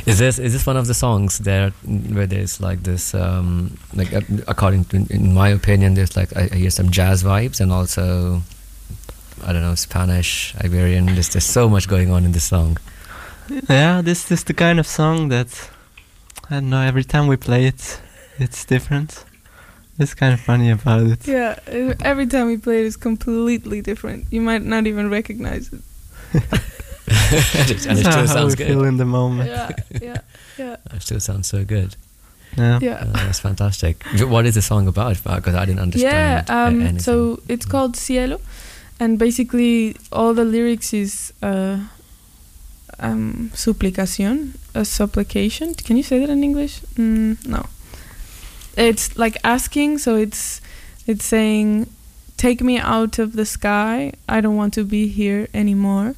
[0.06, 1.70] Is this is this one of the songs there
[2.16, 6.42] where there's like this um, like uh, according to in my opinion there's like I,
[6.52, 8.42] I hear some jazz vibes and also
[9.46, 11.06] I don't know Spanish Iberian.
[11.06, 12.78] There's just so much going on in this song.
[13.68, 15.50] Yeah, this is the kind of song that
[16.50, 16.82] I don't know.
[16.82, 18.00] Every time we play it,
[18.38, 19.24] it's different.
[20.00, 21.26] It's kind of funny about it.
[21.28, 21.58] Yeah,
[22.02, 24.24] every time we play it is completely different.
[24.30, 25.82] You might not even recognize it.
[26.34, 28.88] and it, and it still how sounds we feel good.
[28.88, 29.50] in the moment.
[29.50, 30.20] Yeah, yeah,
[30.56, 31.96] yeah, It still sounds so good.
[32.56, 32.78] Yeah.
[32.80, 32.94] yeah.
[33.02, 34.02] Uh, that's fantastic.
[34.20, 35.22] What is the song about?
[35.22, 36.48] Because I didn't understand.
[36.48, 36.98] a- um, anything.
[36.98, 38.40] so it's called Cielo,
[38.98, 41.78] and basically all the lyrics is uh,
[42.98, 45.74] um, suplicación, a supplication.
[45.74, 46.80] Can you say that in English?
[46.96, 47.66] Mm, no.
[48.76, 50.61] It's like asking, so it's
[51.06, 51.88] it's saying,
[52.37, 54.12] "Take me out of the sky.
[54.28, 56.14] I don't want to be here anymore."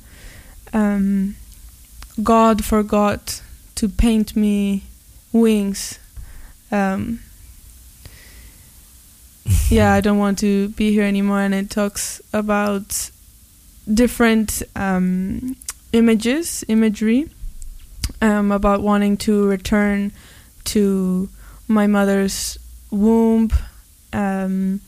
[0.73, 1.37] Um,
[2.23, 3.43] God forgot
[3.77, 4.83] to paint me
[5.33, 5.99] wings.
[6.71, 7.21] Um,
[9.69, 11.41] yeah, I don't want to be here anymore.
[11.41, 13.11] And it talks about
[13.93, 15.57] different um,
[15.93, 17.31] images, imagery,
[18.21, 20.12] um, about wanting to return
[20.65, 21.29] to
[21.68, 22.59] my mother's
[22.90, 23.51] womb,
[24.12, 24.81] um,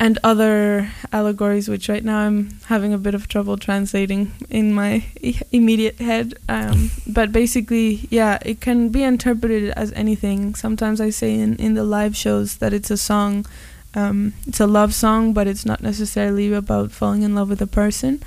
[0.00, 5.04] and other allegories, which right now I'm having a bit of trouble translating in my
[5.52, 6.34] immediate head.
[6.48, 10.54] Um, but basically, yeah, it can be interpreted as anything.
[10.56, 13.46] Sometimes I say in, in the live shows that it's a song,
[13.94, 17.66] um, it's a love song, but it's not necessarily about falling in love with a
[17.66, 18.22] person.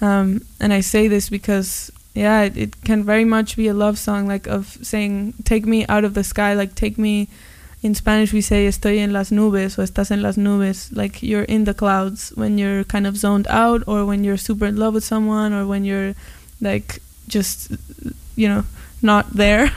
[0.00, 3.98] Um, and I say this because, yeah, it, it can very much be a love
[3.98, 7.28] song, like of saying, take me out of the sky, like take me.
[7.82, 11.44] In Spanish, we say estoy en las nubes or estás en las nubes, like you're
[11.44, 14.92] in the clouds when you're kind of zoned out or when you're super in love
[14.92, 16.14] with someone or when you're
[16.60, 17.72] like just,
[18.36, 18.64] you know,
[19.00, 19.72] not there.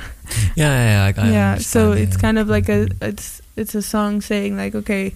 [0.55, 3.03] yeah, yeah, I, I yeah, so it's kind of like a mm-hmm.
[3.05, 5.13] it's it's a song saying like okay,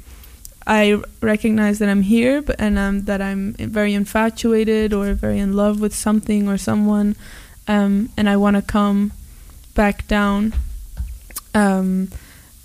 [0.68, 5.54] I recognize that I'm here, but and um, that I'm very infatuated or very in
[5.54, 7.16] love with something or someone,
[7.70, 9.14] um, and I want to come
[9.74, 10.54] back down.
[11.56, 12.10] Um,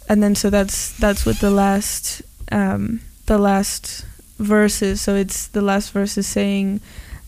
[0.08, 4.04] and then so that's that's what the last um, the last
[4.38, 5.00] verse is.
[5.00, 6.80] So it's the last verse is saying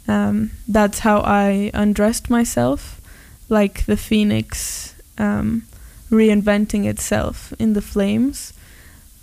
[0.09, 3.01] um, that's how I undressed myself,
[3.49, 5.63] like the phoenix um,
[6.11, 8.53] reinventing itself in the flames.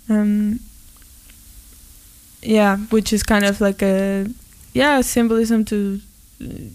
[0.08, 0.60] Um,
[2.42, 4.26] yeah, which is kind of like a
[4.74, 6.00] yeah symbolism to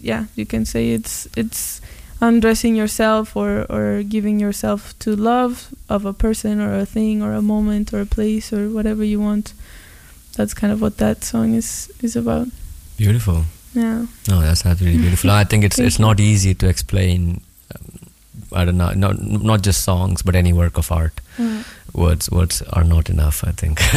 [0.00, 1.80] yeah you can say it's it's
[2.20, 7.32] undressing yourself or or giving yourself to love of a person or a thing or
[7.34, 9.52] a moment or a place or whatever you want.
[10.36, 12.48] That's kind of what that song is is about.
[12.96, 13.44] beautiful.
[13.74, 14.06] Yeah.
[14.28, 15.30] No, that's absolutely beautiful.
[15.30, 17.40] I think it's it's not easy to explain.
[17.74, 18.10] Um,
[18.52, 21.20] I don't know, not not just songs, but any work of art.
[21.38, 21.62] Uh,
[21.94, 23.44] Words words are not enough.
[23.44, 23.80] I think.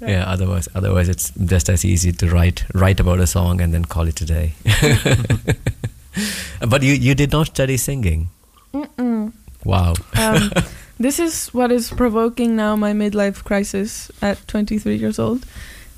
[0.00, 0.24] yeah.
[0.26, 4.06] Otherwise, otherwise it's just as easy to write write about a song and then call
[4.06, 4.52] it a day.
[6.68, 8.28] but you you did not study singing.
[8.74, 9.32] Mm-mm.
[9.64, 9.94] Wow.
[10.18, 10.50] Um,
[10.98, 15.46] this is what is provoking now my midlife crisis at 23 years old.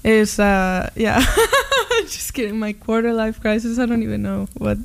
[0.04, 1.24] Is uh yeah,
[2.02, 2.58] just kidding.
[2.58, 3.78] My quarter life crisis.
[3.78, 4.78] I don't even know what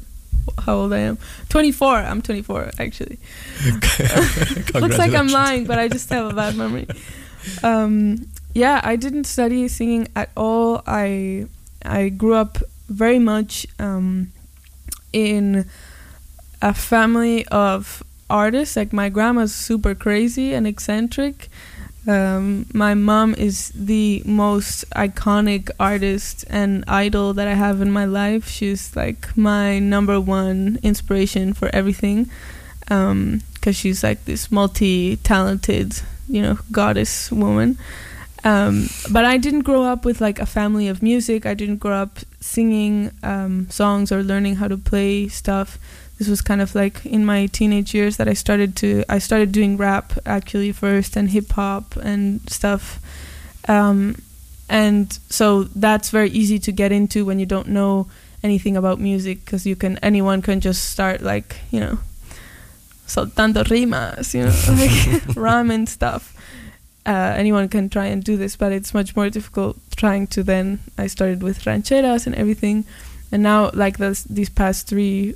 [0.66, 1.18] how old I am.
[1.50, 1.98] 24.
[1.98, 3.20] I'm 24 actually.
[4.74, 6.88] Looks like I'm lying, but I just have a bad memory.
[7.64, 10.82] Um, yeah, I didn't study singing at all.
[10.88, 11.46] I
[11.86, 12.58] I grew up
[12.90, 14.32] very much um,
[15.14, 15.66] in
[16.62, 18.76] a family of artists.
[18.76, 21.50] Like my grandma's super crazy and eccentric.
[22.08, 28.06] Um, my mom is the most iconic artist and idol that I have in my
[28.06, 28.48] life.
[28.48, 32.30] She's like my number one inspiration for everything.
[32.80, 37.78] Because she's like this multi-talented, you know, goddess woman.
[38.46, 41.46] Um, but I didn't grow up with like a family of music.
[41.46, 45.78] I didn't grow up singing um, songs or learning how to play stuff.
[46.18, 49.52] This was kind of like in my teenage years that I started to I started
[49.52, 53.00] doing rap actually first and hip hop and stuff.
[53.68, 54.22] Um,
[54.70, 58.08] and so that's very easy to get into when you don't know
[58.44, 61.98] anything about music because you can anyone can just start like you know
[63.08, 66.38] soltando rimas you know like rhyme stuff
[67.08, 70.80] uh, anyone can try and do this, but it's much more difficult trying to then.
[70.98, 72.84] I started with rancheras and everything,
[73.32, 75.36] and now like this, these past three,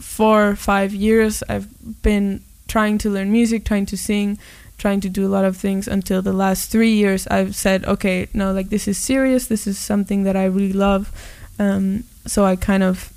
[0.00, 1.68] four, or five years, I've
[2.02, 4.38] been trying to learn music, trying to sing,
[4.78, 7.26] trying to do a lot of things until the last three years.
[7.28, 9.46] I've said, okay, no, like this is serious.
[9.46, 11.12] This is something that I really love.
[11.58, 13.12] Um, so I kind of,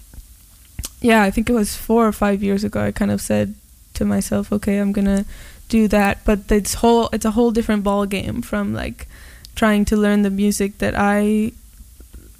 [1.01, 2.81] yeah, I think it was four or five years ago.
[2.81, 3.55] I kind of said
[3.95, 5.25] to myself, okay, I'm gonna
[5.73, 9.07] do that but it's whole it's a whole different ball game from like
[9.55, 11.51] trying to learn the music that I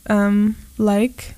[0.08, 1.34] um, like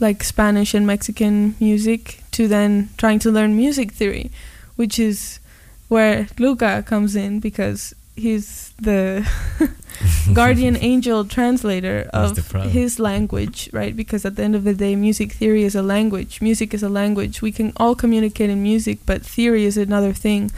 [0.00, 4.30] like Spanish and Mexican music to then trying to learn music theory
[4.76, 5.40] which is
[5.88, 9.28] where Luca comes in because he's the
[10.32, 13.94] guardian angel translator of his language right?
[13.94, 16.40] Because at the end of the day music theory is a language.
[16.40, 17.42] Music is a language.
[17.42, 20.50] We can all communicate in music but theory is another thing.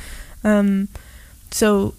[0.44, 0.88] Um,
[1.50, 1.94] so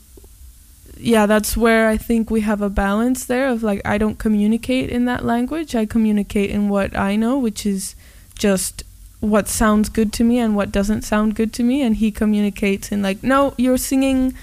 [0.97, 4.89] yeah, that's where I think we have a balance there of like I don't communicate
[4.89, 5.75] in that language.
[5.75, 7.95] I communicate in what I know, which is
[8.37, 8.83] just
[9.19, 12.91] what sounds good to me and what doesn't sound good to me and he communicates
[12.91, 14.33] in like no, you're singing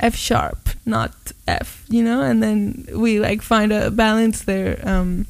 [0.00, 2.22] F sharp, not F, you know?
[2.22, 4.80] And then we like find a balance there.
[4.86, 5.26] Um,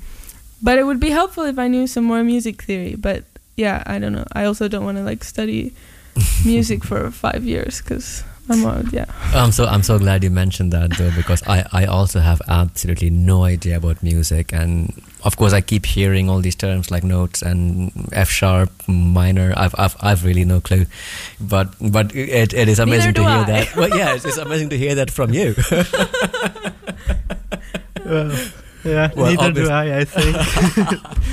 [0.62, 3.24] but it would be helpful if I knew some more music theory, but
[3.56, 4.26] yeah, I don't know.
[4.32, 5.74] I also don't want to like study
[6.44, 9.04] music for five years because I'm uh, yeah.
[9.34, 13.10] I'm so I'm so glad you mentioned that though because I I also have absolutely
[13.10, 14.92] no idea about music and
[15.24, 19.52] of course I keep hearing all these terms like notes and F sharp minor.
[19.56, 20.86] I've I've I've really no clue,
[21.40, 23.44] but but it it is amazing to hear I.
[23.44, 23.76] that.
[23.76, 25.54] Well, yeah, it's, it's amazing to hear that from you.
[28.04, 28.32] well,
[28.84, 29.98] yeah, well, neither do I.
[29.98, 30.36] I think.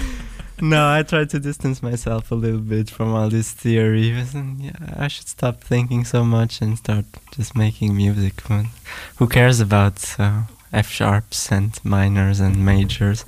[0.61, 4.93] no, I try to distance myself a little bit from all these theories, and yeah,
[4.95, 8.41] I should stop thinking so much and start just making music.
[9.17, 13.25] Who cares about uh, F sharps and minors and majors?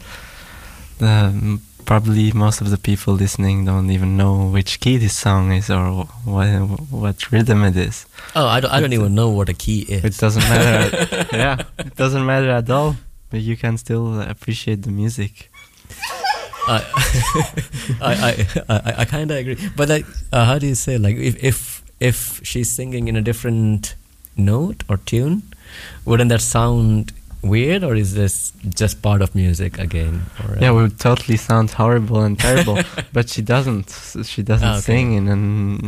[0.99, 5.69] The, probably most of the people listening don't even know which key this song is
[5.69, 6.47] or what
[6.91, 8.05] what rhythm it is.
[8.35, 10.03] Oh, I don't, I don't even know what a key is.
[10.03, 11.27] It doesn't matter.
[11.35, 12.95] yeah, it doesn't matter at all.
[13.29, 15.49] But you can still appreciate the music.
[16.67, 16.83] I
[18.01, 21.43] I I, I kind of agree, but like, uh, how do you say like if
[21.43, 23.95] if if she's singing in a different
[24.35, 25.43] note or tune,
[26.05, 30.25] wouldn't that sound weird, or is this just part of music again?
[30.43, 32.79] Or, uh, yeah, it would totally sound horrible and terrible,
[33.13, 33.89] but she doesn't.
[34.23, 34.81] She doesn't ah, okay.
[34.81, 35.27] sing in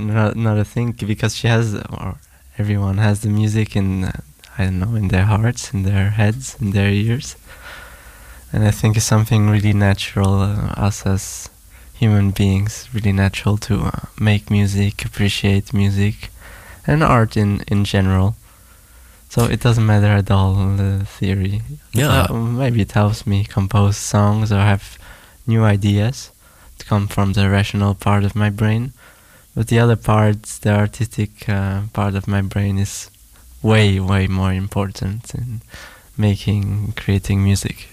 [0.09, 2.15] another thing because she has, or
[2.57, 4.05] everyone has the music in.
[4.05, 4.21] Uh,
[4.57, 7.37] I don't know, in their hearts, in their heads, in their ears
[8.51, 11.49] and I think it's something really natural uh, us as
[11.93, 16.29] human beings really natural to uh, make music appreciate music
[16.87, 18.35] and art in in general.
[19.29, 21.61] So it doesn't matter at all the theory.
[21.93, 22.25] Yeah.
[22.29, 24.97] Uh, maybe it helps me compose songs or have
[25.45, 26.31] new ideas
[26.79, 28.93] to come from the rational part of my brain.
[29.55, 33.11] But the other parts the artistic uh, part of my brain is
[33.61, 35.61] way way more important in
[36.17, 37.89] making creating music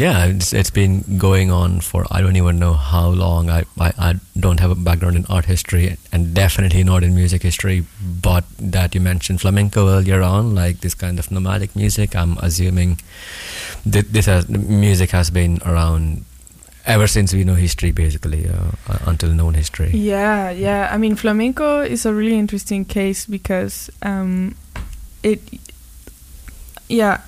[0.00, 3.50] yeah, it's, it's been going on for I don't even know how long.
[3.50, 7.42] I, I, I don't have a background in art history and definitely not in music
[7.42, 7.84] history.
[8.00, 12.98] But that you mentioned flamenco earlier on, like this kind of nomadic music, I'm assuming
[13.84, 16.24] that this has, music has been around
[16.86, 19.90] ever since we know history, basically, uh, uh, until known history.
[19.90, 20.88] Yeah, yeah.
[20.90, 24.56] I mean, flamenco is a really interesting case because um,
[25.22, 25.40] it.
[26.90, 27.20] Yeah,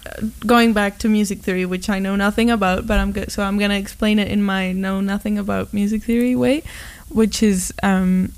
[0.45, 3.31] going back to music theory, which I know nothing about, but I'm good.
[3.31, 6.65] So I'm gonna explain it in my know nothing about music theory way,
[7.09, 8.33] which is um,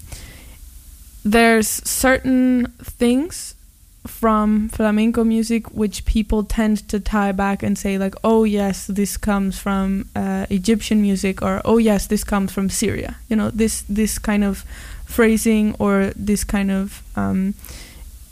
[1.24, 3.54] there's certain things
[4.06, 9.16] from flamenco music which people tend to tie back and say like oh yes this
[9.16, 13.80] comes from uh, egyptian music or oh yes this comes from syria you know this
[13.88, 14.62] this kind of
[15.06, 17.54] phrasing or this kind of um,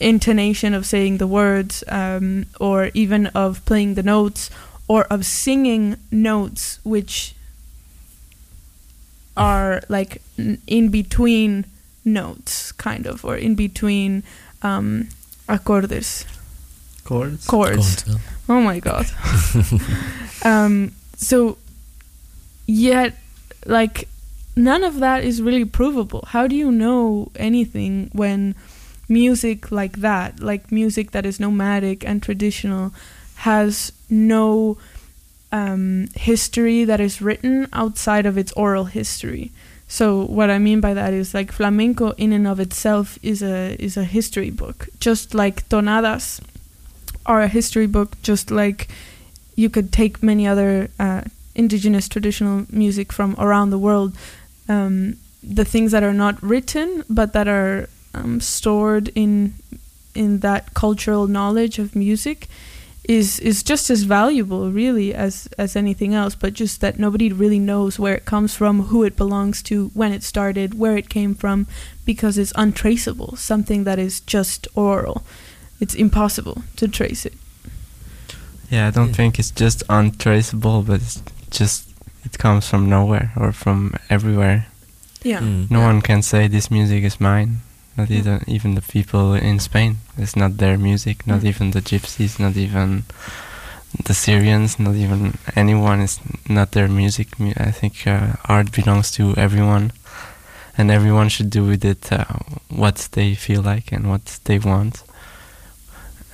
[0.02, 4.50] intonation of saying the words um, or even of playing the notes
[4.88, 7.34] or of singing notes which
[9.36, 10.20] are like
[10.66, 11.64] in between
[12.04, 14.22] notes kind of or in between
[14.62, 15.08] um,
[15.48, 16.26] acordes.
[17.04, 17.46] Chords.
[17.46, 18.04] chords.
[18.04, 19.06] Chords, oh my god.
[20.44, 21.56] Um, so
[22.66, 23.16] yet
[23.64, 24.08] like
[24.56, 26.24] none of that is really provable.
[26.28, 28.54] How do you know anything when
[29.12, 32.92] music like that like music that is nomadic and traditional
[33.48, 34.76] has no
[35.50, 39.50] um, history that is written outside of its oral history
[39.92, 43.76] so what I mean by that is like flamenco in and of itself is a
[43.78, 46.40] is a history book, just like tonadas
[47.26, 48.88] are a history book, just like
[49.54, 54.16] you could take many other uh, indigenous traditional music from around the world.
[54.66, 59.54] Um, the things that are not written but that are um, stored in
[60.14, 62.48] in that cultural knowledge of music
[63.08, 67.58] is is just as valuable really as as anything else but just that nobody really
[67.58, 71.34] knows where it comes from who it belongs to when it started where it came
[71.34, 71.66] from
[72.04, 75.22] because it's untraceable something that is just oral
[75.80, 77.34] it's impossible to trace it
[78.70, 79.16] Yeah, I don't Yeah.
[79.16, 81.84] think it's just untraceable, but it's just
[82.24, 84.64] it comes from nowhere or from everywhere.
[85.24, 85.70] yeah Mm.
[85.70, 85.86] No Yeah.
[85.92, 87.60] one can say this music is mine.
[87.96, 88.18] Not Mm.
[88.18, 89.96] even even the people in Spain.
[90.18, 91.26] It's not their music.
[91.26, 91.48] Not Mm.
[91.48, 92.38] even the gypsies.
[92.38, 93.04] Not even
[94.04, 94.78] the Syrians.
[94.78, 96.00] Not even anyone.
[96.04, 96.18] It's
[96.48, 97.28] not their music.
[97.68, 99.92] I think uh, art belongs to everyone,
[100.78, 102.24] and everyone should do with it uh,
[102.70, 105.02] what they feel like and what they want.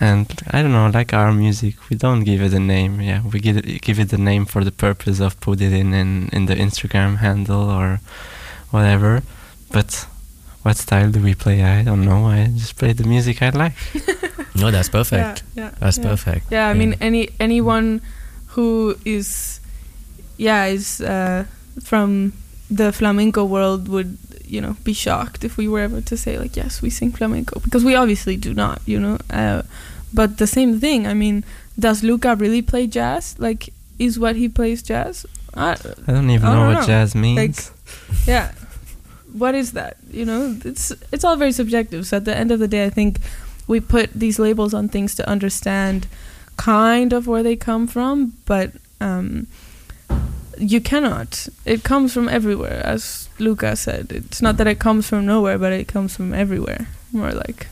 [0.01, 3.01] And I don't know, like our music, we don't give it a name.
[3.01, 5.93] Yeah, we give it, give it a name for the purpose of put it in,
[5.93, 7.99] in in the Instagram handle or
[8.71, 9.23] whatever.
[9.73, 10.07] But
[10.69, 11.63] what style do we play?
[11.63, 12.27] I don't know.
[12.27, 13.73] I just play the music I like.
[14.61, 15.43] No, that's perfect.
[15.55, 16.09] yeah, yeah, That's yeah.
[16.11, 16.45] perfect.
[16.51, 18.01] Yeah, I mean any anyone
[18.55, 19.61] who is
[20.37, 21.45] yeah, is uh,
[21.91, 22.33] from
[22.71, 26.57] the flamenco world would, you know, be shocked if we were ever to say like,
[26.57, 29.17] yes, we sing flamenco because we obviously do not, you know.
[29.31, 29.63] Uh,
[30.13, 31.45] but the same thing, I mean,
[31.79, 33.37] does Luca really play jazz?
[33.39, 35.25] Like is what he plays jazz?
[35.55, 36.87] I, I don't even I know don't what know.
[36.87, 37.71] jazz means.
[38.27, 38.51] yeah
[39.33, 39.97] what is that?
[40.11, 42.07] You know it's it's all very subjective.
[42.07, 43.21] So at the end of the day i think
[43.67, 46.07] we put these labels on things to understand
[46.57, 49.47] kind of where they come from but um
[50.61, 51.49] you cannot.
[51.65, 54.11] It comes from everywhere as luca said.
[54.11, 57.69] It's not that it comes from nowhere but it comes from everywhere more like.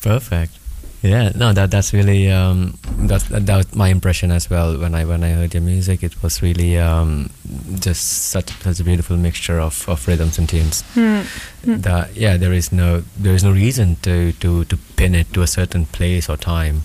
[0.00, 0.58] Perfect.
[1.06, 4.94] Yeah, no, that that's really um, that's that, that was my impression as well when
[4.94, 6.02] I when I heard your music.
[6.02, 7.30] It was really um,
[7.78, 10.82] just such such a beautiful mixture of, of rhythms and tunes.
[10.94, 11.20] hmm.
[11.64, 11.80] Hmm.
[11.80, 15.42] That yeah, there is no there is no reason to, to, to pin it to
[15.42, 16.82] a certain place or time,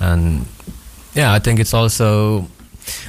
[0.00, 0.46] and
[1.14, 2.46] yeah, I think it's also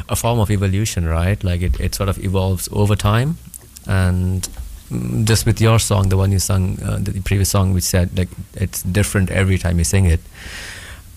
[0.09, 1.43] a form of evolution, right?
[1.43, 3.37] Like it, it sort of evolves over time,
[3.85, 4.66] and mm,
[5.23, 8.29] just with your song, the one you sung, uh, the previous song, which said like
[8.55, 10.21] it's different every time you sing it,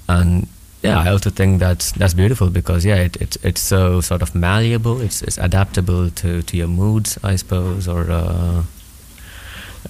[0.09, 0.47] and
[0.83, 4.35] yeah, I also think that's that's beautiful because yeah, it, it's it's so sort of
[4.35, 5.01] malleable.
[5.01, 8.63] It's it's adaptable to, to your moods, I suppose, or uh,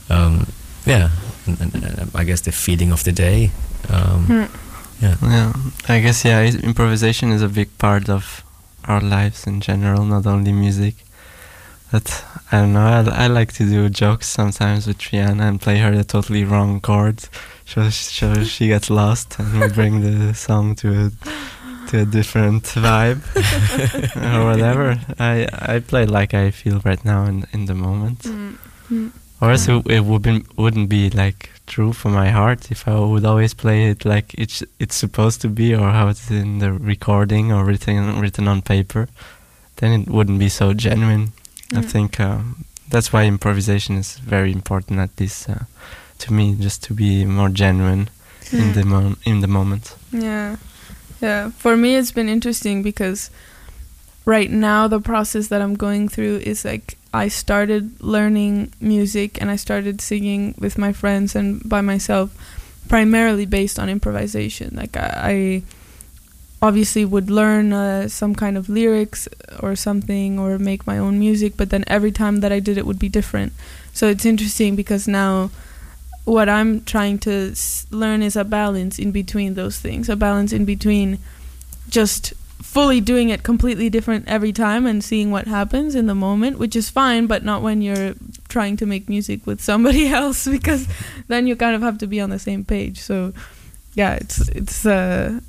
[0.09, 0.47] um,
[0.87, 1.11] yeah,
[1.47, 3.51] and, and, and I guess the feeling of the day.
[3.89, 4.45] Um, Hmm.
[5.05, 5.53] yeah, Yeah,
[5.89, 6.43] I guess yeah.
[6.43, 8.43] Improvisation is a big part of
[8.85, 10.95] our lives in general, not only music.
[11.93, 12.87] But I don't know.
[12.87, 16.81] I, I like to do jokes sometimes with Triana and play her the totally wrong
[16.81, 17.31] chords,
[17.67, 21.11] so so she gets lost, and we bring the song to a
[21.89, 23.23] to a different vibe
[24.37, 25.01] or whatever.
[25.19, 28.25] I I play like I feel right now in in the moment.
[28.25, 29.09] Hmm.
[29.41, 32.99] Or else it, it would be, wouldn't be like true for my heart if I
[32.99, 36.73] would always play it like it's it's supposed to be or how it's in the
[36.73, 39.09] recording or written written on paper.
[39.77, 41.33] Then it wouldn't be so genuine.
[41.73, 41.85] I Mm.
[41.93, 44.99] think um, that's why improvisation is very important.
[45.01, 45.65] At least uh,
[46.19, 48.09] to me, just to be more genuine
[48.53, 48.73] in Hmm.
[48.73, 49.95] the mo- in the moment.
[50.13, 50.57] Yeah,
[51.23, 51.51] yeah.
[51.59, 53.31] For me, it's been interesting because
[54.27, 59.51] right now the process that I'm going through is like I started learning music and
[59.51, 62.31] I started singing with my friends and by myself
[62.89, 65.63] primarily based on improvisation like I, I
[66.63, 69.29] obviously would learn uh, some kind of lyrics
[69.61, 72.87] or something or make my own music but then every time that I did it
[72.87, 73.53] would be different.
[73.93, 75.51] So it's interesting because now
[76.25, 80.53] what I'm trying to s- learn is a balance in between those things a balance
[80.53, 81.19] in between
[81.89, 86.59] just fully doing it completely different every time and seeing what happens in the moment
[86.59, 88.15] which is fine but not when you're
[88.49, 90.87] trying to make music with somebody else because
[91.27, 93.01] then you kind of have to be on the same page.
[93.01, 93.33] So
[93.95, 95.41] yeah it's it's uh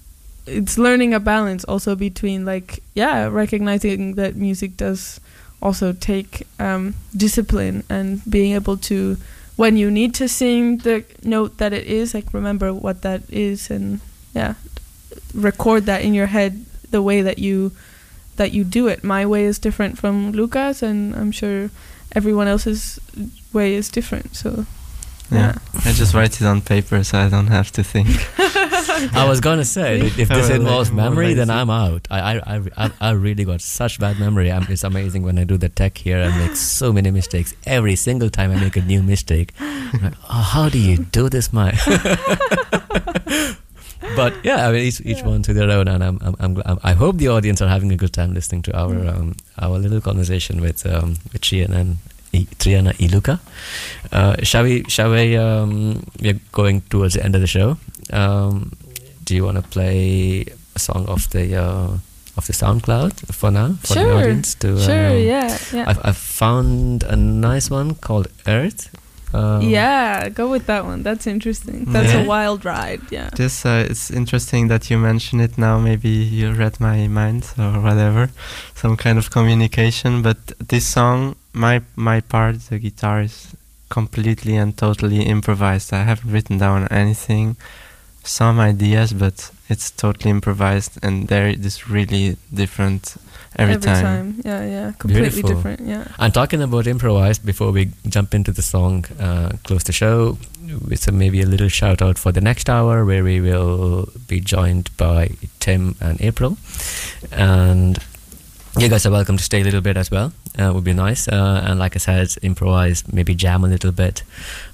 [0.45, 5.19] it's learning a balance also between like yeah recognizing that music does
[5.61, 9.17] also take um, discipline and being able to
[9.55, 13.69] when you need to sing the note that it is like remember what that is
[13.69, 13.99] and
[14.33, 14.55] yeah
[15.33, 17.71] record that in your head the way that you
[18.37, 19.03] that you do it.
[19.03, 21.69] My way is different from Luca's and I'm sure
[22.13, 22.99] everyone else's
[23.53, 24.65] way is different so
[25.31, 25.55] Yeah.
[25.85, 28.07] I just write it on paper so I don't have to think.
[29.15, 31.49] I was gonna say if if this involves memory, then.
[31.49, 32.07] I'm out.
[32.11, 34.51] I I, I, I, I really got such bad memory.
[34.51, 36.21] I'm, it's amazing when I do the tech here.
[36.21, 39.53] I make so many mistakes every single time I make a new mistake.
[39.59, 41.75] Like, oh, how do you do this, Mike?
[44.15, 45.27] but yeah, I mean, each, each Yeah.
[45.27, 47.91] one to their own, and I'm, I'm, I'm, gl- I hope the audience are having
[47.91, 49.07] a good time listening to our Mm.
[49.15, 53.39] um, our little conversation with um, with Triana and I- Triana Iluka.
[54.11, 54.83] Uh, shall we?
[54.87, 55.35] Shall we?
[55.37, 57.77] Um, we're going towards the end of the show.
[58.11, 58.71] Um,
[59.23, 61.97] do you want to play a song off the uh,
[62.37, 64.55] of the SoundCloud for now for the audience?
[64.55, 68.89] To, sure um, yeah yeah I've, I've found a nice one called Earth.
[69.33, 71.03] Um, yeah, go with that one.
[71.03, 71.85] That's interesting.
[71.85, 72.23] That's Yeah.
[72.23, 72.99] a wild ride.
[73.11, 73.29] Yeah.
[73.33, 75.79] Just uh, it's interesting that you mention it now.
[75.79, 78.29] Maybe you read my mind or whatever,
[78.75, 80.21] some kind of communication.
[80.21, 83.55] But this song, my my part, the guitar is
[83.89, 85.93] completely and totally improvised.
[85.93, 87.57] I haven't written down anything,
[88.23, 93.17] some ideas, but it's totally improvised, and there it is really different
[93.55, 94.41] every, time.
[94.45, 94.91] Yeah, yeah.
[94.97, 95.55] Completely Beautiful.
[95.55, 95.81] different.
[95.81, 96.07] Yeah.
[96.17, 100.37] And talking about improvised, before we jump into the song, uh, close the show,
[100.87, 104.39] with a, maybe a little shout out for the next hour where we will be
[104.39, 106.57] joined by Tim and April.
[107.31, 107.97] And
[108.77, 110.31] you guys are welcome to stay a little bit as well.
[110.59, 111.29] Uh, would be nice.
[111.29, 114.23] Uh, and like I said, improvise, maybe jam a little bit,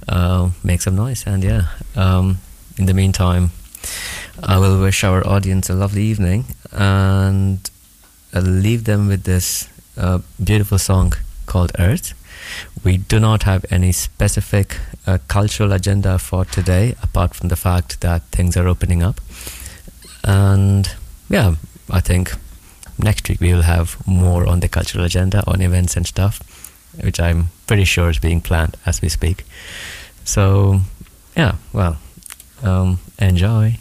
[0.10, 1.24] uh, make some noise.
[1.28, 2.40] And yeah, um,
[2.78, 3.52] in the meantime,
[4.44, 7.70] I will wish our audience a lovely evening and
[8.34, 11.14] I'll leave them with this uh, beautiful song
[11.46, 12.14] called Earth.
[12.84, 18.02] We do not have any specific uh, cultural agenda for today, apart from the fact
[18.02, 19.22] that things are opening up.
[20.24, 20.90] And
[21.30, 21.56] yeah,
[21.90, 22.34] I think
[22.98, 26.42] next week we will have more on the cultural agenda, on events and stuff,
[27.02, 29.44] which I'm pretty sure is being planned as we speak.
[30.24, 30.82] So,
[31.36, 31.98] yeah, well,
[32.64, 33.78] um, enjoy.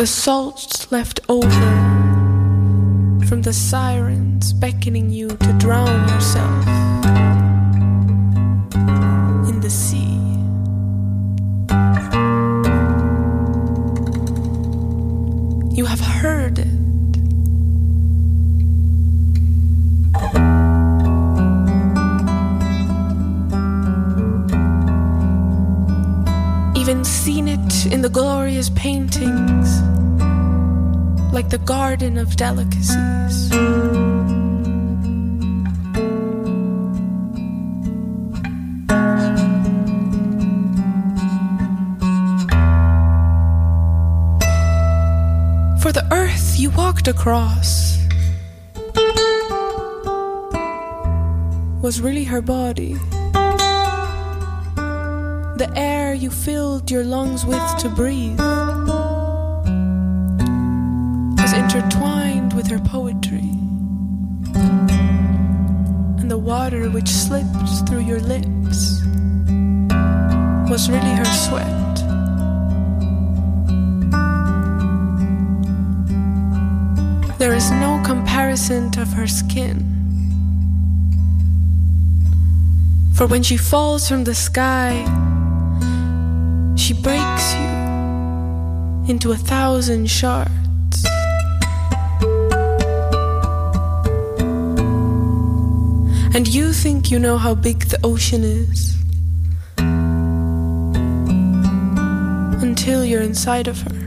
[0.00, 1.50] The salt left over
[3.26, 6.66] from the sirens beckoning you to drown yourself
[9.46, 10.16] in the sea.
[15.76, 16.80] You have heard it.
[26.90, 29.39] even seen it in the glorious paintings, like
[31.50, 33.48] the garden of delicacies.
[45.82, 47.98] For the earth you walked across
[51.82, 52.94] was really her body.
[55.56, 58.38] The air you filled your lungs with to breathe
[61.72, 63.48] intertwined with her poetry.
[66.18, 69.00] And the water which slipped through your lips
[70.68, 71.96] was really her sweat.
[77.38, 79.86] There is no comparison of her skin.
[83.14, 85.04] For when she falls from the sky,
[86.76, 87.70] she breaks you
[89.06, 90.59] into a thousand shards.
[96.40, 98.96] And you think you know how big the ocean is
[102.62, 104.00] until you're inside of her.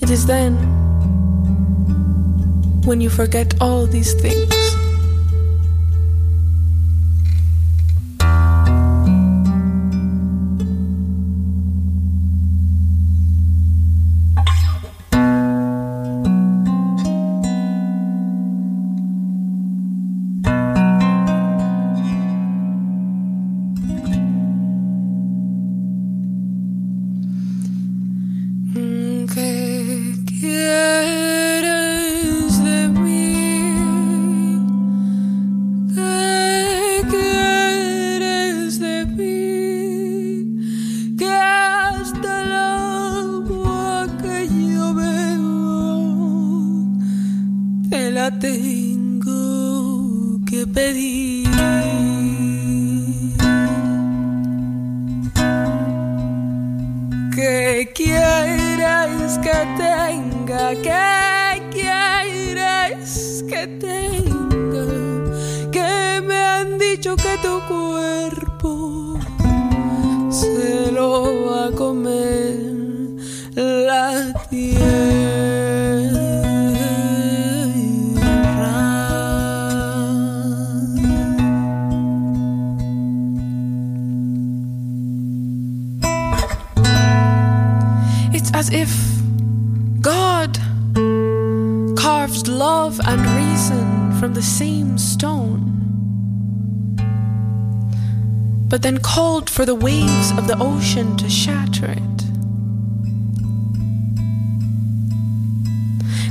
[0.00, 0.54] It is then
[2.84, 4.59] when you forget all these things.
[99.60, 102.24] For the waves of the ocean to shatter it.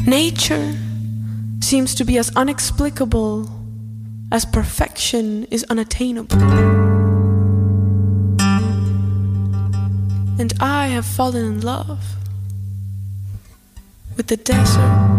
[0.07, 0.75] Nature
[1.59, 3.47] seems to be as unexplicable
[4.31, 6.41] as perfection is unattainable.
[10.39, 12.03] And I have fallen in love
[14.17, 15.18] with the desert,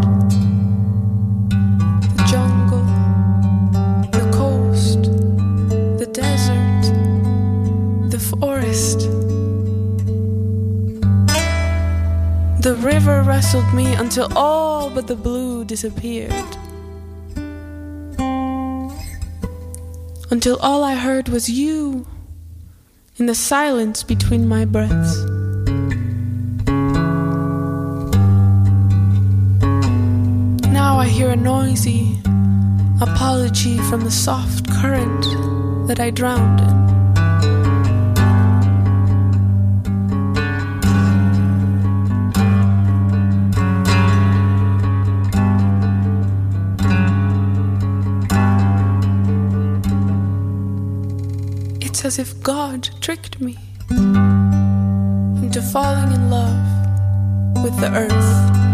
[12.80, 16.32] river wrestled me until all but the blue disappeared.
[20.30, 22.06] Until all I heard was you
[23.16, 25.24] in the silence between my breaths.
[30.72, 32.18] Now I hear a noisy
[33.02, 35.24] apology from the soft current
[35.86, 36.79] that I drowned in.
[52.10, 53.56] As if God tricked me
[53.88, 58.69] into falling in love with the earth.